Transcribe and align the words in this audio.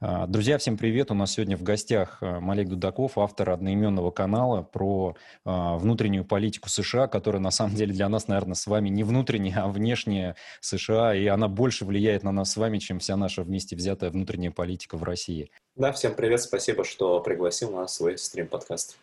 А, 0.00 0.28
друзья, 0.28 0.58
всем 0.58 0.76
привет! 0.76 1.10
У 1.10 1.14
нас 1.14 1.32
сегодня 1.32 1.56
в 1.56 1.64
гостях 1.64 2.18
а, 2.20 2.38
Малек 2.38 2.68
Дудаков, 2.68 3.18
автор 3.18 3.50
одноименного 3.50 4.12
канала 4.12 4.62
про 4.62 5.16
а, 5.44 5.76
внутреннюю 5.76 6.24
политику 6.24 6.68
США, 6.68 7.08
которая 7.08 7.42
на 7.42 7.50
самом 7.50 7.74
деле 7.74 7.92
для 7.92 8.08
нас, 8.08 8.28
наверное, 8.28 8.54
с 8.54 8.68
вами 8.68 8.90
не 8.90 9.02
внутренняя, 9.02 9.64
а 9.64 9.68
внешняя 9.68 10.36
США, 10.60 11.16
и 11.16 11.26
она 11.26 11.48
больше 11.48 11.84
влияет 11.84 12.22
на 12.22 12.30
нас 12.30 12.52
с 12.52 12.56
вами, 12.56 12.78
чем 12.78 13.00
вся 13.00 13.16
наша 13.16 13.42
вместе 13.42 13.74
взятая 13.74 14.10
внутренняя 14.10 14.52
политика 14.52 14.96
в 14.96 15.02
России. 15.02 15.50
Да, 15.74 15.90
всем 15.90 16.14
привет, 16.14 16.42
спасибо, 16.42 16.84
что 16.84 17.18
пригласил 17.18 17.72
нас 17.72 17.90
в 17.90 17.94
свой 17.94 18.18
стрим-подкаст. 18.18 18.98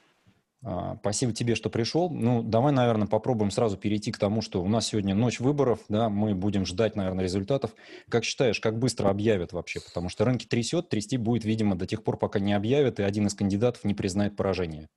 А, 0.68 0.98
спасибо 1.00 1.32
тебе, 1.32 1.54
что 1.54 1.70
пришел. 1.70 2.10
Ну, 2.10 2.42
давай, 2.42 2.74
наверное, 2.74 3.06
попробуем 3.06 3.52
сразу 3.52 3.78
перейти 3.78 4.12
к 4.12 4.18
тому, 4.18 4.42
что 4.42 4.64
у 4.64 4.68
нас 4.68 4.88
сегодня 4.88 5.14
ночь 5.14 5.40
выборов, 5.40 5.80
да, 5.90 6.10
мы 6.10 6.34
будем 6.34 6.66
ждать, 6.66 6.96
наверное, 6.96 7.24
результатов. 7.24 7.76
Как 8.10 8.24
считаешь, 8.24 8.60
как 8.60 8.80
быстро 8.80 9.10
объявят 9.10 9.54
вообще? 9.54 9.80
Потому 9.80 10.10
что 10.10 10.26
рынки 10.26 10.48
трясет, 10.48 10.90
трясти 10.90 11.18
будет, 11.18 11.46
видимо, 11.46 11.76
до 11.76 11.86
тех 11.86 12.04
пор, 12.04 12.18
пока 12.18 12.40
не 12.40 12.54
объявят, 12.54 13.00
и 13.00 13.04
один 13.04 13.28
из 13.28 13.36
кандидатов 13.36 13.84
не 13.84 13.94
признает 13.94 14.36
поражение. 14.36 14.90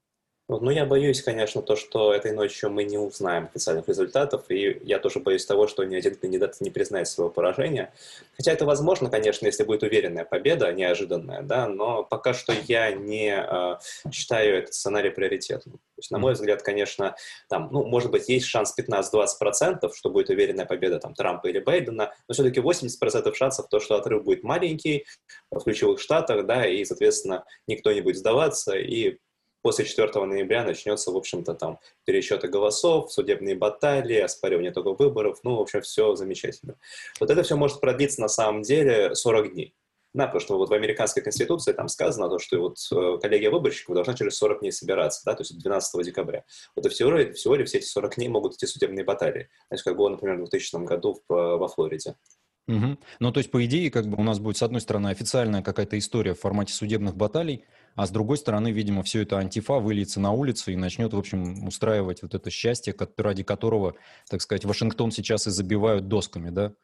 Ну, 0.51 0.71
я 0.71 0.87
боюсь, 0.87 1.21
конечно, 1.21 1.61
то, 1.61 1.77
что 1.77 2.15
этой 2.15 2.33
ночью 2.33 2.71
мы 2.71 2.85
не 2.85 2.97
узнаем 2.97 3.45
официальных 3.45 3.87
результатов, 3.87 4.47
и 4.49 4.81
я 4.83 4.99
тоже 4.99 5.21
боюсь 5.21 5.45
того, 5.45 5.67
что 5.67 5.85
ни 5.85 5.95
один 5.95 6.15
кандидат 6.15 6.59
не 6.61 6.71
признает 6.71 7.07
своего 7.07 7.31
поражения. 7.31 7.93
Хотя 8.35 8.53
это 8.53 8.65
возможно, 8.65 9.11
конечно, 9.11 9.45
если 9.45 9.63
будет 9.65 9.83
уверенная 9.83 10.25
победа, 10.25 10.73
неожиданная, 10.73 11.43
да, 11.43 11.69
но 11.69 12.03
пока 12.03 12.33
что 12.33 12.55
я 12.67 12.91
не 12.93 13.29
э, 13.31 13.77
считаю 14.11 14.57
этот 14.57 14.73
сценарий 14.73 15.11
приоритетным. 15.11 15.75
То 15.75 16.01
есть, 16.01 16.11
на 16.11 16.19
мой 16.19 16.33
взгляд, 16.33 16.63
конечно, 16.63 17.15
там, 17.51 17.69
ну, 17.71 17.85
может 17.85 18.11
быть, 18.11 18.31
есть 18.31 18.47
шанс 18.47 18.75
15-20%, 18.79 19.93
что 19.93 20.09
будет 20.09 20.31
уверенная 20.31 20.65
победа 20.65 20.99
там 20.99 21.13
Трампа 21.13 21.49
или 21.49 21.59
Байдена, 21.59 22.15
но 22.27 22.33
все-таки 22.33 22.61
80% 22.61 23.35
шансов 23.35 23.69
то, 23.69 23.81
что 23.81 23.97
отрыв 23.97 24.25
будет 24.25 24.45
маленький 24.45 25.05
в 25.51 25.61
ключевых 25.61 26.01
штатах, 26.01 26.47
да, 26.47 26.67
и, 26.67 26.87
соответственно, 26.87 27.45
никто 27.67 27.93
не 27.93 28.01
будет 28.01 28.17
сдаваться, 28.17 28.75
и 28.75 29.19
после 29.63 29.85
4 29.85 30.25
ноября 30.25 30.65
начнется, 30.65 31.11
в 31.11 31.17
общем-то, 31.17 31.55
там 31.55 31.79
пересчеты 32.05 32.49
голосов, 32.49 33.13
судебные 33.13 33.55
баталии, 33.55 34.19
оспаривание 34.19 34.71
итогов 34.73 34.99
выборов, 34.99 35.41
ну, 35.43 35.57
в 35.57 35.61
общем, 35.61 35.83
все 35.83 36.15
замечательно. 36.15 36.77
Вот 37.21 37.31
это 37.31 37.43
все 37.43 37.57
может 37.57 37.81
продлиться 37.81 38.21
на 38.21 38.29
самом 38.29 38.63
деле 38.63 39.15
40 39.15 39.53
дней. 39.53 39.75
Да, 40.15 40.27
потому 40.27 40.41
что 40.41 40.57
вот 40.57 40.71
в 40.71 40.73
американской 40.73 41.23
конституции 41.23 41.73
там 41.73 41.87
сказано, 41.89 42.31
то, 42.31 42.39
что 42.39 42.59
вот 42.59 42.79
э, 42.91 43.19
коллегия 43.21 43.51
выборщиков 43.51 43.95
должна 43.95 44.15
через 44.15 44.37
40 44.39 44.61
дней 44.61 44.73
собираться, 44.73 45.21
да, 45.27 45.35
то 45.35 45.43
есть 45.43 45.59
12 45.59 46.03
декабря. 46.03 46.45
Вот 46.75 46.87
и 46.87 46.89
в 46.89 46.95
теории, 46.95 47.33
в 47.33 47.35
теории 47.35 47.65
все 47.65 47.79
эти 47.79 47.87
40 47.87 48.17
дней 48.17 48.29
могут 48.29 48.55
идти 48.55 48.67
судебные 48.67 49.05
баталии. 49.05 49.51
Есть 49.71 49.85
как 49.85 49.97
было, 49.97 50.09
например, 50.09 50.37
в 50.37 50.49
2000 50.49 50.85
году 50.87 51.23
в, 51.29 51.35
во 51.35 51.69
Флориде. 51.69 52.17
Угу. 52.69 52.99
Ну, 53.21 53.33
то 53.33 53.39
есть, 53.39 53.51
по 53.51 53.65
идее, 53.65 53.91
как 53.91 54.07
бы 54.07 54.19
у 54.19 54.23
нас 54.23 54.39
будет, 54.39 54.59
с 54.59 54.63
одной 54.63 54.83
стороны, 54.83 55.09
официальная 55.09 55.63
какая-то 55.63 55.99
история 55.99 56.35
в 56.35 56.41
формате 56.41 56.75
судебных 56.75 57.17
баталий, 57.17 57.65
а 57.97 58.07
с 58.07 58.11
другой 58.11 58.37
стороны, 58.37 58.71
видимо, 58.71 59.03
все 59.03 59.23
это 59.23 59.39
антифа 59.39 59.79
выльется 59.79 60.21
на 60.21 60.33
улицу 60.33 60.71
и 60.71 60.77
начнет, 60.77 61.15
в 61.15 61.19
общем, 61.19 61.67
устраивать 61.67 62.23
вот 62.23 62.35
это 62.35 62.51
счастье, 62.51 62.95
ради 63.17 63.43
которого, 63.43 63.95
так 64.29 64.43
сказать, 64.43 64.67
Вашингтон 64.67 65.11
сейчас 65.11 65.47
и 65.47 65.51
забивают 65.51 66.09
досками, 66.09 66.51
да? 66.51 66.75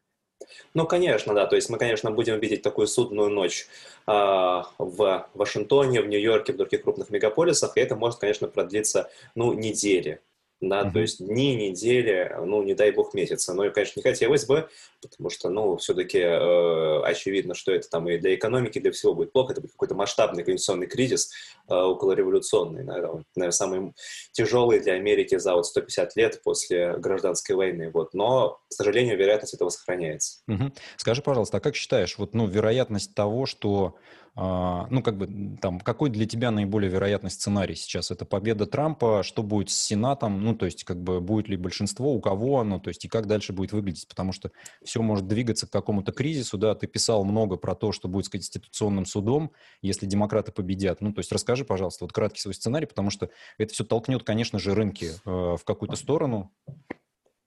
Ну, 0.72 0.86
конечно, 0.86 1.34
да. 1.34 1.46
То 1.46 1.56
есть 1.56 1.68
мы, 1.68 1.78
конечно, 1.78 2.10
будем 2.10 2.40
видеть 2.40 2.62
такую 2.62 2.86
судную 2.86 3.28
ночь 3.28 3.66
э, 4.06 4.10
в 4.10 5.28
Вашингтоне, 5.34 6.00
в 6.00 6.06
Нью-Йорке, 6.06 6.55
в 6.55 6.56
других 6.56 6.82
крупных 6.82 7.10
мегаполисах, 7.10 7.77
и 7.77 7.80
это 7.80 7.94
может, 7.94 8.18
конечно, 8.18 8.48
продлиться, 8.48 9.10
ну, 9.34 9.52
недели 9.52 10.20
да, 10.60 10.83
mm-hmm. 10.83 10.92
то 10.92 11.00
есть 11.00 11.24
дни, 11.24 11.56
недели, 11.56 12.34
ну, 12.44 12.62
не 12.62 12.74
дай 12.74 12.91
бог 12.91 13.14
месяца. 13.14 13.55
Но, 13.55 13.70
конечно, 13.70 14.00
не 14.00 14.02
хотелось 14.02 14.47
бы, 14.47 14.69
потому 15.02 15.30
что, 15.30 15.50
ну, 15.50 15.77
все-таки 15.77 16.19
э, 16.19 17.00
очевидно, 17.02 17.55
что 17.55 17.72
это 17.72 17.88
там 17.88 18.08
и 18.08 18.19
для 18.19 18.34
экономики, 18.34 18.78
и 18.78 18.80
для 18.80 18.92
всего 18.92 19.14
будет 19.14 19.33
плохо. 19.33 19.52
Это 19.52 19.61
будет 19.61 19.72
какой-то 19.72 19.94
масштабный 19.94 20.44
конституционный 20.44 20.86
кризис, 20.86 21.30
э, 21.69 21.74
околореволюционный, 21.74 22.84
наверное, 22.84 23.24
наверное, 23.34 23.52
самый 23.52 23.92
тяжелый 24.33 24.80
для 24.80 24.94
Америки 24.94 25.36
за 25.36 25.55
вот 25.55 25.66
150 25.66 26.16
лет 26.16 26.41
после 26.42 26.96
гражданской 26.96 27.57
войны. 27.57 27.90
Вот. 27.92 28.14
Но, 28.14 28.61
к 28.68 28.73
сожалению, 28.73 29.18
вероятность 29.18 29.55
этого 29.55 29.68
сохраняется. 29.68 30.39
Mm-hmm. 30.48 30.73
Скажи, 30.96 31.23
пожалуйста, 31.23 31.58
а 31.58 31.61
как 31.61 31.74
считаешь, 31.77 32.17
вот, 32.18 32.34
ну, 32.34 32.46
вероятность 32.46 33.14
того, 33.14 33.46
что 33.46 33.96
а, 33.96 34.23
ну, 34.36 35.02
как 35.05 35.17
бы, 35.17 35.56
там, 35.62 35.78
какой 35.78 36.11
для 36.11 36.27
тебя 36.27 36.50
наиболее 36.50 36.90
вероятный 36.90 37.30
сценарий 37.30 37.77
сейчас? 37.77 38.11
Это 38.11 38.24
победа 38.24 38.67
Трампа, 38.67 39.22
что 39.22 39.45
будет 39.45 39.70
с 39.70 39.74
Сенатом, 39.74 40.42
ну, 40.42 40.56
то 40.56 40.67
есть, 40.67 40.83
как 40.83 41.00
бы, 41.00 41.20
будет 41.20 41.48
ли 41.48 41.56
большинство, 41.56 42.12
у 42.12 42.20
кого 42.20 42.58
оно, 42.58 42.80
то 42.80 42.89
есть, 42.89 43.05
и 43.05 43.08
как 43.08 43.27
дальше 43.27 43.52
будет 43.52 43.72
выглядеть, 43.72 44.08
потому 44.08 44.33
что 44.33 44.50
все 44.84 45.00
может 45.02 45.28
двигаться 45.28 45.68
к 45.68 45.70
какому-то 45.70 46.11
кризису, 46.11 46.58
да, 46.58 46.74
ты 46.74 46.89
писал 46.89 47.24
много 47.24 47.56
про 47.56 47.77
то, 47.77 47.92
что 47.92 48.08
будет 48.08 48.27
с 48.27 48.28
Конституционным 48.28 49.06
судом, 49.06 49.52
если 49.83 50.06
демократы 50.06 50.51
победят, 50.51 51.01
ну, 51.01 51.12
то 51.12 51.20
есть, 51.20 51.30
расскажи, 51.30 51.64
пожалуйста, 51.64 52.05
вот 52.05 52.12
краткий 52.12 52.40
свой 52.40 52.55
сценарий, 52.55 52.86
потому 52.86 53.11
что 53.11 53.30
это 53.56 53.72
все 53.72 53.84
толкнет, 53.84 54.24
конечно 54.24 54.58
же, 54.58 54.74
рынки 54.74 55.12
э, 55.24 55.30
в 55.30 55.61
какую-то 55.64 55.95
сторону, 55.95 56.51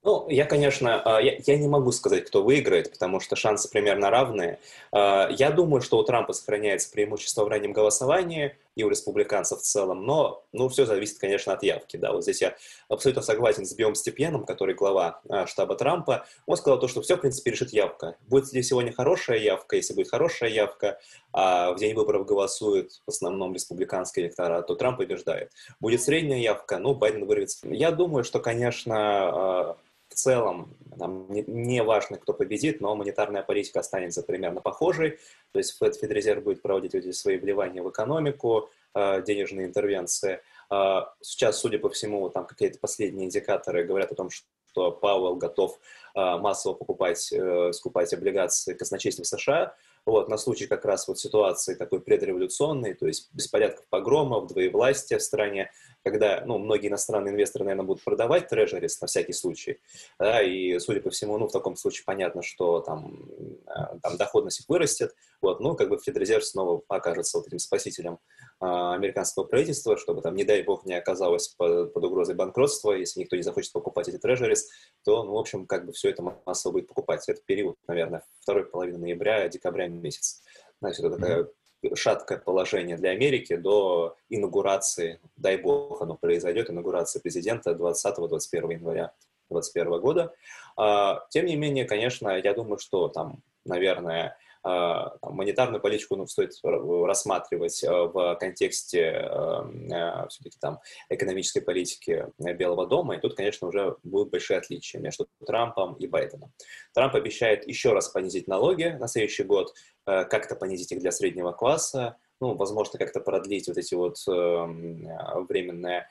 ну, 0.07 0.25
я, 0.29 0.45
конечно, 0.45 1.01
а, 1.03 1.19
я, 1.19 1.57
не 1.57 1.67
могу 1.67 1.91
сказать, 1.91 2.23
кто 2.23 2.41
выиграет, 2.41 2.93
потому 2.93 3.19
что 3.19 3.35
шансы 3.35 3.69
примерно 3.69 4.09
равные. 4.09 4.57
А, 4.93 5.27
я 5.29 5.51
думаю, 5.51 5.81
что 5.81 5.97
у 5.97 6.03
Трампа 6.03 6.31
сохраняется 6.31 6.89
преимущество 6.89 7.43
в 7.43 7.49
раннем 7.49 7.73
голосовании 7.73 8.55
и 8.77 8.83
у 8.83 8.89
республиканцев 8.89 9.59
в 9.59 9.63
целом, 9.63 10.05
но 10.05 10.45
ну, 10.53 10.69
все 10.69 10.85
зависит, 10.85 11.19
конечно, 11.19 11.51
от 11.51 11.61
явки. 11.61 11.97
Да. 11.97 12.13
Вот 12.13 12.23
здесь 12.23 12.41
я 12.41 12.55
абсолютно 12.87 13.21
согласен 13.21 13.65
с 13.65 13.73
Биом 13.73 13.95
Степьяном, 13.95 14.45
который 14.45 14.75
глава 14.75 15.19
а, 15.27 15.45
штаба 15.45 15.75
Трампа. 15.75 16.25
Он 16.45 16.55
сказал 16.55 16.79
то, 16.79 16.87
что 16.87 17.01
все, 17.01 17.17
в 17.17 17.19
принципе, 17.19 17.51
решит 17.51 17.73
явка. 17.73 18.15
Будет 18.29 18.53
ли 18.53 18.63
сегодня 18.63 18.93
хорошая 18.93 19.39
явка, 19.39 19.75
если 19.75 19.93
будет 19.93 20.09
хорошая 20.09 20.51
явка, 20.51 21.01
а 21.33 21.73
в 21.73 21.79
день 21.79 21.93
выборов 21.93 22.25
голосует 22.25 23.01
в 23.05 23.09
основном 23.09 23.53
республиканский 23.53 24.23
электорат, 24.23 24.67
то 24.67 24.75
Трамп 24.75 24.99
побеждает. 24.99 25.51
Будет 25.81 26.01
средняя 26.01 26.39
явка, 26.39 26.77
ну, 26.77 26.95
Байден 26.95 27.25
вырвется. 27.25 27.67
Я 27.67 27.91
думаю, 27.91 28.23
что, 28.23 28.39
конечно, 28.39 29.75
целом 30.17 30.75
нам 30.95 31.31
не, 31.31 31.43
не 31.47 31.83
важно, 31.83 32.17
кто 32.17 32.33
победит, 32.33 32.81
но 32.81 32.95
монетарная 32.95 33.43
политика 33.43 33.79
останется 33.79 34.23
примерно 34.23 34.61
похожей. 34.61 35.19
То 35.51 35.59
есть 35.59 35.77
Фед, 35.77 35.95
Федрезерв 35.95 36.43
будет 36.43 36.61
проводить 36.61 36.95
эти 36.95 37.11
свои 37.11 37.37
вливания 37.37 37.83
в 37.83 37.89
экономику, 37.89 38.69
э, 38.95 39.21
денежные 39.23 39.67
интервенции. 39.67 40.41
Э, 40.71 41.01
сейчас, 41.21 41.59
судя 41.59 41.79
по 41.79 41.89
всему, 41.89 42.29
там 42.29 42.45
какие-то 42.45 42.79
последние 42.79 43.25
индикаторы 43.25 43.83
говорят 43.83 44.11
о 44.11 44.15
том, 44.15 44.29
что 44.29 44.91
Пауэлл 44.91 45.35
готов 45.35 45.79
э, 46.15 46.37
массово 46.37 46.73
покупать, 46.73 47.31
э, 47.31 47.71
скупать 47.73 48.13
облигации 48.13 48.73
казначейства 48.73 49.23
США 49.23 49.75
вот, 50.05 50.29
на 50.29 50.37
случай 50.37 50.67
как 50.67 50.85
раз 50.85 51.07
вот 51.07 51.19
ситуации 51.19 51.75
такой 51.75 51.99
предреволюционной, 51.99 52.93
то 52.93 53.07
есть 53.07 53.29
беспорядков, 53.33 53.85
погромов, 53.89 54.47
двоевластия 54.47 55.17
в 55.17 55.21
стране, 55.21 55.69
когда, 56.09 56.43
ну, 56.45 56.57
многие 56.57 56.87
иностранные 56.87 57.33
инвесторы, 57.33 57.65
наверное, 57.65 57.85
будут 57.85 58.03
продавать 58.03 58.47
трежерис 58.47 59.01
на 59.01 59.07
всякий 59.07 59.33
случай, 59.33 59.79
да, 60.19 60.41
и, 60.41 60.79
судя 60.79 61.01
по 61.01 61.09
всему, 61.09 61.37
ну, 61.37 61.47
в 61.47 61.51
таком 61.51 61.75
случае 61.75 62.03
понятно, 62.05 62.41
что 62.41 62.79
там, 62.79 63.29
э, 63.67 63.99
там 64.01 64.17
доходность 64.17 64.61
их 64.61 64.69
вырастет, 64.69 65.13
вот, 65.41 65.59
ну, 65.59 65.75
как 65.75 65.89
бы 65.89 65.97
Федрезерв 65.99 66.45
снова 66.45 66.81
окажется 66.87 67.37
вот 67.37 67.47
этим 67.47 67.59
спасителем 67.59 68.19
а, 68.59 68.95
американского 68.95 69.43
правительства, 69.43 69.97
чтобы 69.97 70.21
там, 70.21 70.35
не 70.35 70.43
дай 70.43 70.63
бог, 70.63 70.85
не 70.85 70.95
оказалось 70.95 71.49
под, 71.49 71.93
под 71.93 72.03
угрозой 72.03 72.35
банкротства, 72.35 72.93
если 72.93 73.19
никто 73.19 73.35
не 73.35 73.43
захочет 73.43 73.71
покупать 73.71 74.07
эти 74.07 74.17
трежерис, 74.17 74.67
то, 75.03 75.23
ну, 75.23 75.33
в 75.33 75.37
общем, 75.37 75.67
как 75.67 75.85
бы 75.85 75.91
все 75.93 76.09
это 76.09 76.23
массово 76.45 76.73
будет 76.73 76.87
покупать. 76.87 77.27
Это 77.27 77.41
период, 77.45 77.77
наверное, 77.87 78.23
второй 78.39 78.65
половины 78.65 78.97
ноября, 78.97 79.47
декабря 79.47 79.87
месяц. 79.87 80.41
Значит, 80.81 81.05
это 81.05 81.17
такая 81.17 81.47
шаткое 81.93 82.37
положение 82.37 82.97
для 82.97 83.11
Америки 83.11 83.55
до 83.55 84.15
инаугурации, 84.29 85.19
дай 85.35 85.57
бог 85.57 86.01
оно 86.01 86.15
произойдет, 86.15 86.69
инаугурации 86.69 87.19
президента 87.19 87.71
20-21 87.71 88.73
января 88.73 89.13
2021 89.49 90.01
года. 90.01 90.33
А, 90.75 91.25
тем 91.29 91.45
не 91.45 91.55
менее, 91.55 91.85
конечно, 91.85 92.29
я 92.29 92.53
думаю, 92.53 92.79
что 92.79 93.07
там, 93.07 93.41
наверное, 93.65 94.37
там, 94.63 95.35
монетарную 95.35 95.81
политику 95.81 96.15
ну, 96.15 96.27
стоит 96.27 96.53
рассматривать 96.63 97.83
а, 97.83 98.05
в 98.05 98.35
контексте 98.35 99.11
а, 99.11 100.27
все-таки 100.29 100.57
там 100.59 100.79
экономической 101.09 101.61
политики 101.61 102.27
Белого 102.37 102.87
дома, 102.87 103.15
и 103.15 103.19
тут, 103.19 103.35
конечно, 103.35 103.67
уже 103.67 103.95
будут 104.03 104.31
большие 104.31 104.57
отличия 104.57 104.99
между 104.99 105.27
Трампом 105.45 105.95
и 105.95 106.07
Байденом. 106.07 106.51
Трамп 106.93 107.15
обещает 107.15 107.67
еще 107.67 107.93
раз 107.93 108.09
понизить 108.09 108.47
налоги 108.47 108.95
на 108.99 109.07
следующий 109.07 109.43
год, 109.43 109.73
как-то 110.05 110.55
понизить 110.55 110.91
их 110.91 110.99
для 110.99 111.11
среднего 111.11 111.51
класса, 111.51 112.17
ну, 112.39 112.55
возможно, 112.55 112.99
как-то 112.99 113.19
продлить 113.19 113.67
вот 113.67 113.77
эти 113.77 113.95
вот 113.95 114.17
временные 114.27 115.99
Э, 115.99 116.03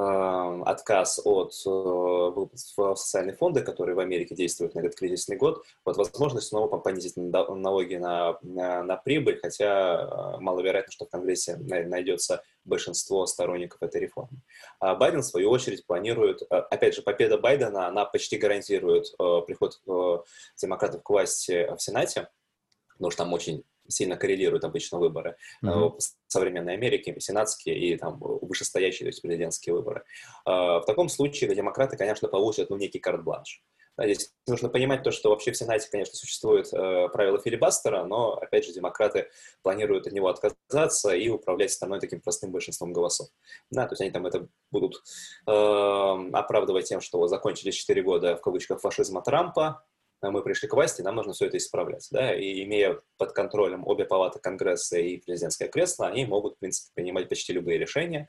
отказ 0.00 1.20
от 1.24 1.52
э, 1.66 1.70
выплат 1.70 2.60
в 2.76 2.96
социальные 2.96 3.34
фонды, 3.34 3.62
которые 3.62 3.96
в 3.96 3.98
Америке 3.98 4.34
действуют 4.34 4.74
на 4.74 4.80
этот 4.80 4.94
кризисный 4.94 5.36
год, 5.36 5.64
вот 5.84 5.96
возможность 5.96 6.48
снова 6.48 6.78
понизить 6.78 7.16
налоги 7.16 7.96
на, 7.96 8.38
на, 8.42 8.84
на 8.84 8.96
прибыль, 8.96 9.40
хотя 9.42 10.36
э, 10.36 10.40
маловероятно, 10.40 10.92
что 10.92 11.06
в 11.06 11.10
Конгрессе 11.10 11.56
найдется 11.56 12.44
большинство 12.64 13.26
сторонников 13.26 13.82
этой 13.82 14.00
реформы. 14.00 14.38
А 14.78 14.94
Байден, 14.94 15.22
в 15.22 15.26
свою 15.26 15.50
очередь, 15.50 15.84
планирует, 15.84 16.42
опять 16.48 16.94
же, 16.94 17.02
победа 17.02 17.38
Байдена, 17.38 17.88
она 17.88 18.04
почти 18.04 18.36
гарантирует 18.36 19.16
приход 19.16 19.80
демократов 20.60 21.02
к 21.02 21.10
власти 21.10 21.68
в 21.74 21.80
Сенате, 21.80 22.28
потому 22.92 23.10
что 23.10 23.24
там 23.24 23.32
очень 23.32 23.64
сильно 23.88 24.16
коррелируют 24.16 24.64
обычно 24.64 24.98
выборы 24.98 25.36
mm-hmm. 25.64 25.98
в 25.98 26.32
современной 26.32 26.74
Америке, 26.74 27.16
сенатские 27.18 27.78
и 27.78 27.96
там 27.96 28.18
вышестоящие, 28.20 29.06
то 29.06 29.08
есть 29.08 29.22
президентские 29.22 29.74
выборы. 29.74 30.04
В 30.44 30.84
таком 30.86 31.08
случае 31.08 31.54
демократы, 31.54 31.96
конечно, 31.96 32.28
получат 32.28 32.70
ну, 32.70 32.76
некий 32.76 32.98
карт-бланш. 32.98 33.62
Здесь 34.00 34.32
нужно 34.46 34.68
понимать 34.68 35.02
то, 35.02 35.10
что 35.10 35.30
вообще 35.30 35.50
в 35.50 35.56
Сенате, 35.56 35.88
конечно, 35.90 36.14
существует 36.14 36.72
э, 36.72 37.08
правило 37.08 37.40
филибастера, 37.40 38.04
но, 38.04 38.34
опять 38.34 38.64
же, 38.64 38.72
демократы 38.72 39.28
планируют 39.62 40.06
от 40.06 40.12
него 40.12 40.28
отказаться 40.28 41.10
и 41.10 41.28
управлять 41.28 41.72
страной 41.72 41.98
таким 41.98 42.20
простым 42.20 42.52
большинством 42.52 42.92
голосов. 42.92 43.28
Да, 43.70 43.86
то 43.86 43.94
есть 43.94 44.00
они 44.00 44.12
там 44.12 44.24
это 44.26 44.46
будут 44.70 45.02
э, 45.48 45.50
оправдывать 46.32 46.88
тем, 46.88 47.00
что 47.00 47.26
закончились 47.26 47.74
4 47.74 48.02
года, 48.02 48.36
в 48.36 48.40
кавычках, 48.40 48.80
фашизма 48.80 49.20
Трампа, 49.20 49.84
мы 50.22 50.42
пришли 50.42 50.68
к 50.68 50.74
власти, 50.74 51.02
нам 51.02 51.16
нужно 51.16 51.32
все 51.32 51.46
это 51.46 51.56
исправлять. 51.56 52.08
Да? 52.10 52.34
И 52.34 52.62
имея 52.64 53.00
под 53.16 53.32
контролем 53.32 53.86
обе 53.86 54.04
палаты 54.04 54.40
Конгресса 54.40 54.98
и 54.98 55.18
президентское 55.18 55.68
кресло, 55.68 56.08
они 56.08 56.24
могут, 56.26 56.56
в 56.56 56.58
принципе, 56.58 56.90
принимать 56.94 57.28
почти 57.28 57.52
любые 57.52 57.78
решения, 57.78 58.26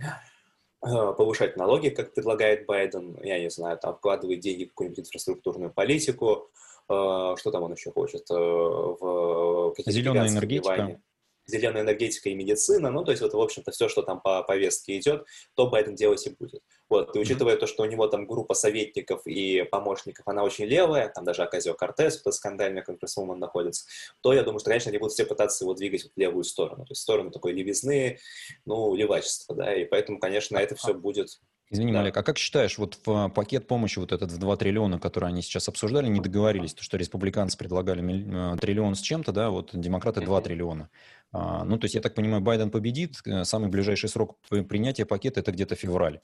Э, 0.82 1.14
повышать 1.18 1.58
налоги, 1.58 1.90
как 1.90 2.14
предлагает 2.14 2.66
Байден, 2.66 3.20
я 3.22 3.38
не 3.40 3.50
знаю, 3.50 3.78
там 3.78 3.96
вкладывать 3.96 4.40
деньги 4.40 4.64
в 4.64 4.70
какую-нибудь 4.70 5.00
инфраструктурную 5.00 5.74
политику, 5.74 6.50
э, 6.88 7.36
что 7.38 7.52
там 7.52 7.64
он 7.64 7.74
еще 7.74 7.92
хочет, 7.92 8.24
э, 8.32 8.34
в 8.34 9.72
какие-то 9.72 9.92
Зеленая 9.92 10.30
энергетика. 10.30 10.72
Вливания 10.72 11.02
зеленая 11.50 11.84
энергетика 11.84 12.30
и 12.30 12.36
медицина, 12.36 12.90
ну, 12.90 13.04
то 13.04 13.12
есть 13.12 13.22
вот, 13.22 13.34
в 13.34 13.40
общем-то, 13.40 13.72
все, 13.72 13.90
что 13.90 14.02
там 14.02 14.22
по 14.22 14.44
повестке 14.44 14.98
идет, 14.98 15.26
то 15.56 15.68
Байден 15.68 15.96
делать 15.96 16.26
и 16.26 16.30
будет. 16.30 16.62
Вот, 16.90 17.16
и 17.16 17.20
учитывая 17.20 17.56
то, 17.56 17.68
что 17.68 17.84
у 17.84 17.86
него 17.86 18.08
там 18.08 18.26
группа 18.26 18.54
советников 18.54 19.26
и 19.26 19.64
помощников, 19.64 20.28
она 20.28 20.44
очень 20.44 20.66
левая, 20.66 21.10
там 21.10 21.24
даже 21.24 21.44
Аказио 21.44 21.74
Кортес, 21.74 22.22
вот 22.26 22.34
скандальный 22.34 22.82
конгрессвумен 22.82 23.40
находится, 23.40 23.86
то 24.22 24.34
я 24.34 24.44
думаю, 24.44 24.60
что, 24.60 24.70
конечно, 24.70 24.90
они 24.90 24.98
будут 24.98 25.14
все 25.14 25.26
пытаться 25.26 25.64
его 25.64 25.74
двигать 25.74 26.04
в 26.04 26.12
левую 26.16 26.44
сторону, 26.44 26.86
то 26.86 26.92
есть 26.92 27.02
в 27.02 27.04
сторону 27.04 27.32
такой 27.32 27.54
левизны, 27.54 28.20
ну, 28.66 28.96
левачества, 28.96 29.56
да, 29.56 29.74
и 29.74 29.86
поэтому, 29.86 30.20
конечно, 30.20 30.58
это 30.58 30.76
все 30.76 30.94
будет 30.94 31.40
Извини, 31.72 31.92
да. 31.92 32.00
Малек, 32.00 32.18
а 32.18 32.24
как 32.24 32.40
считаешь, 32.40 32.80
вот 32.80 32.98
в 33.06 33.30
пакет 33.30 33.68
помощи 33.68 34.00
вот 34.00 34.12
этот 34.12 34.32
в 34.32 34.38
2 34.40 34.58
триллиона, 34.58 35.00
который 35.00 35.30
они 35.30 35.44
сейчас 35.44 35.70
обсуждали, 35.70 36.08
не 36.08 36.20
договорились, 36.20 36.74
то, 36.74 36.84
что 36.84 36.98
республиканцы 36.98 37.58
предлагали 37.58 38.02
э, 38.02 38.58
триллион 38.58 38.96
с 38.96 39.02
чем-то, 39.02 39.32
да, 39.32 39.52
вот 39.52 39.70
демократы 39.74 40.22
2 40.22 40.42
триллиона. 40.42 40.90
А, 41.32 41.64
ну, 41.64 41.78
то 41.78 41.86
есть, 41.86 41.96
я 41.96 42.02
так 42.02 42.16
понимаю, 42.16 42.42
Байден 42.42 42.72
победит, 42.72 43.16
э, 43.26 43.44
самый 43.44 43.70
ближайший 43.70 44.10
срок 44.10 44.38
принятия 44.68 45.06
пакета– 45.06 45.40
это 45.42 45.52
где-то 45.52 45.76
февраль. 45.76 46.20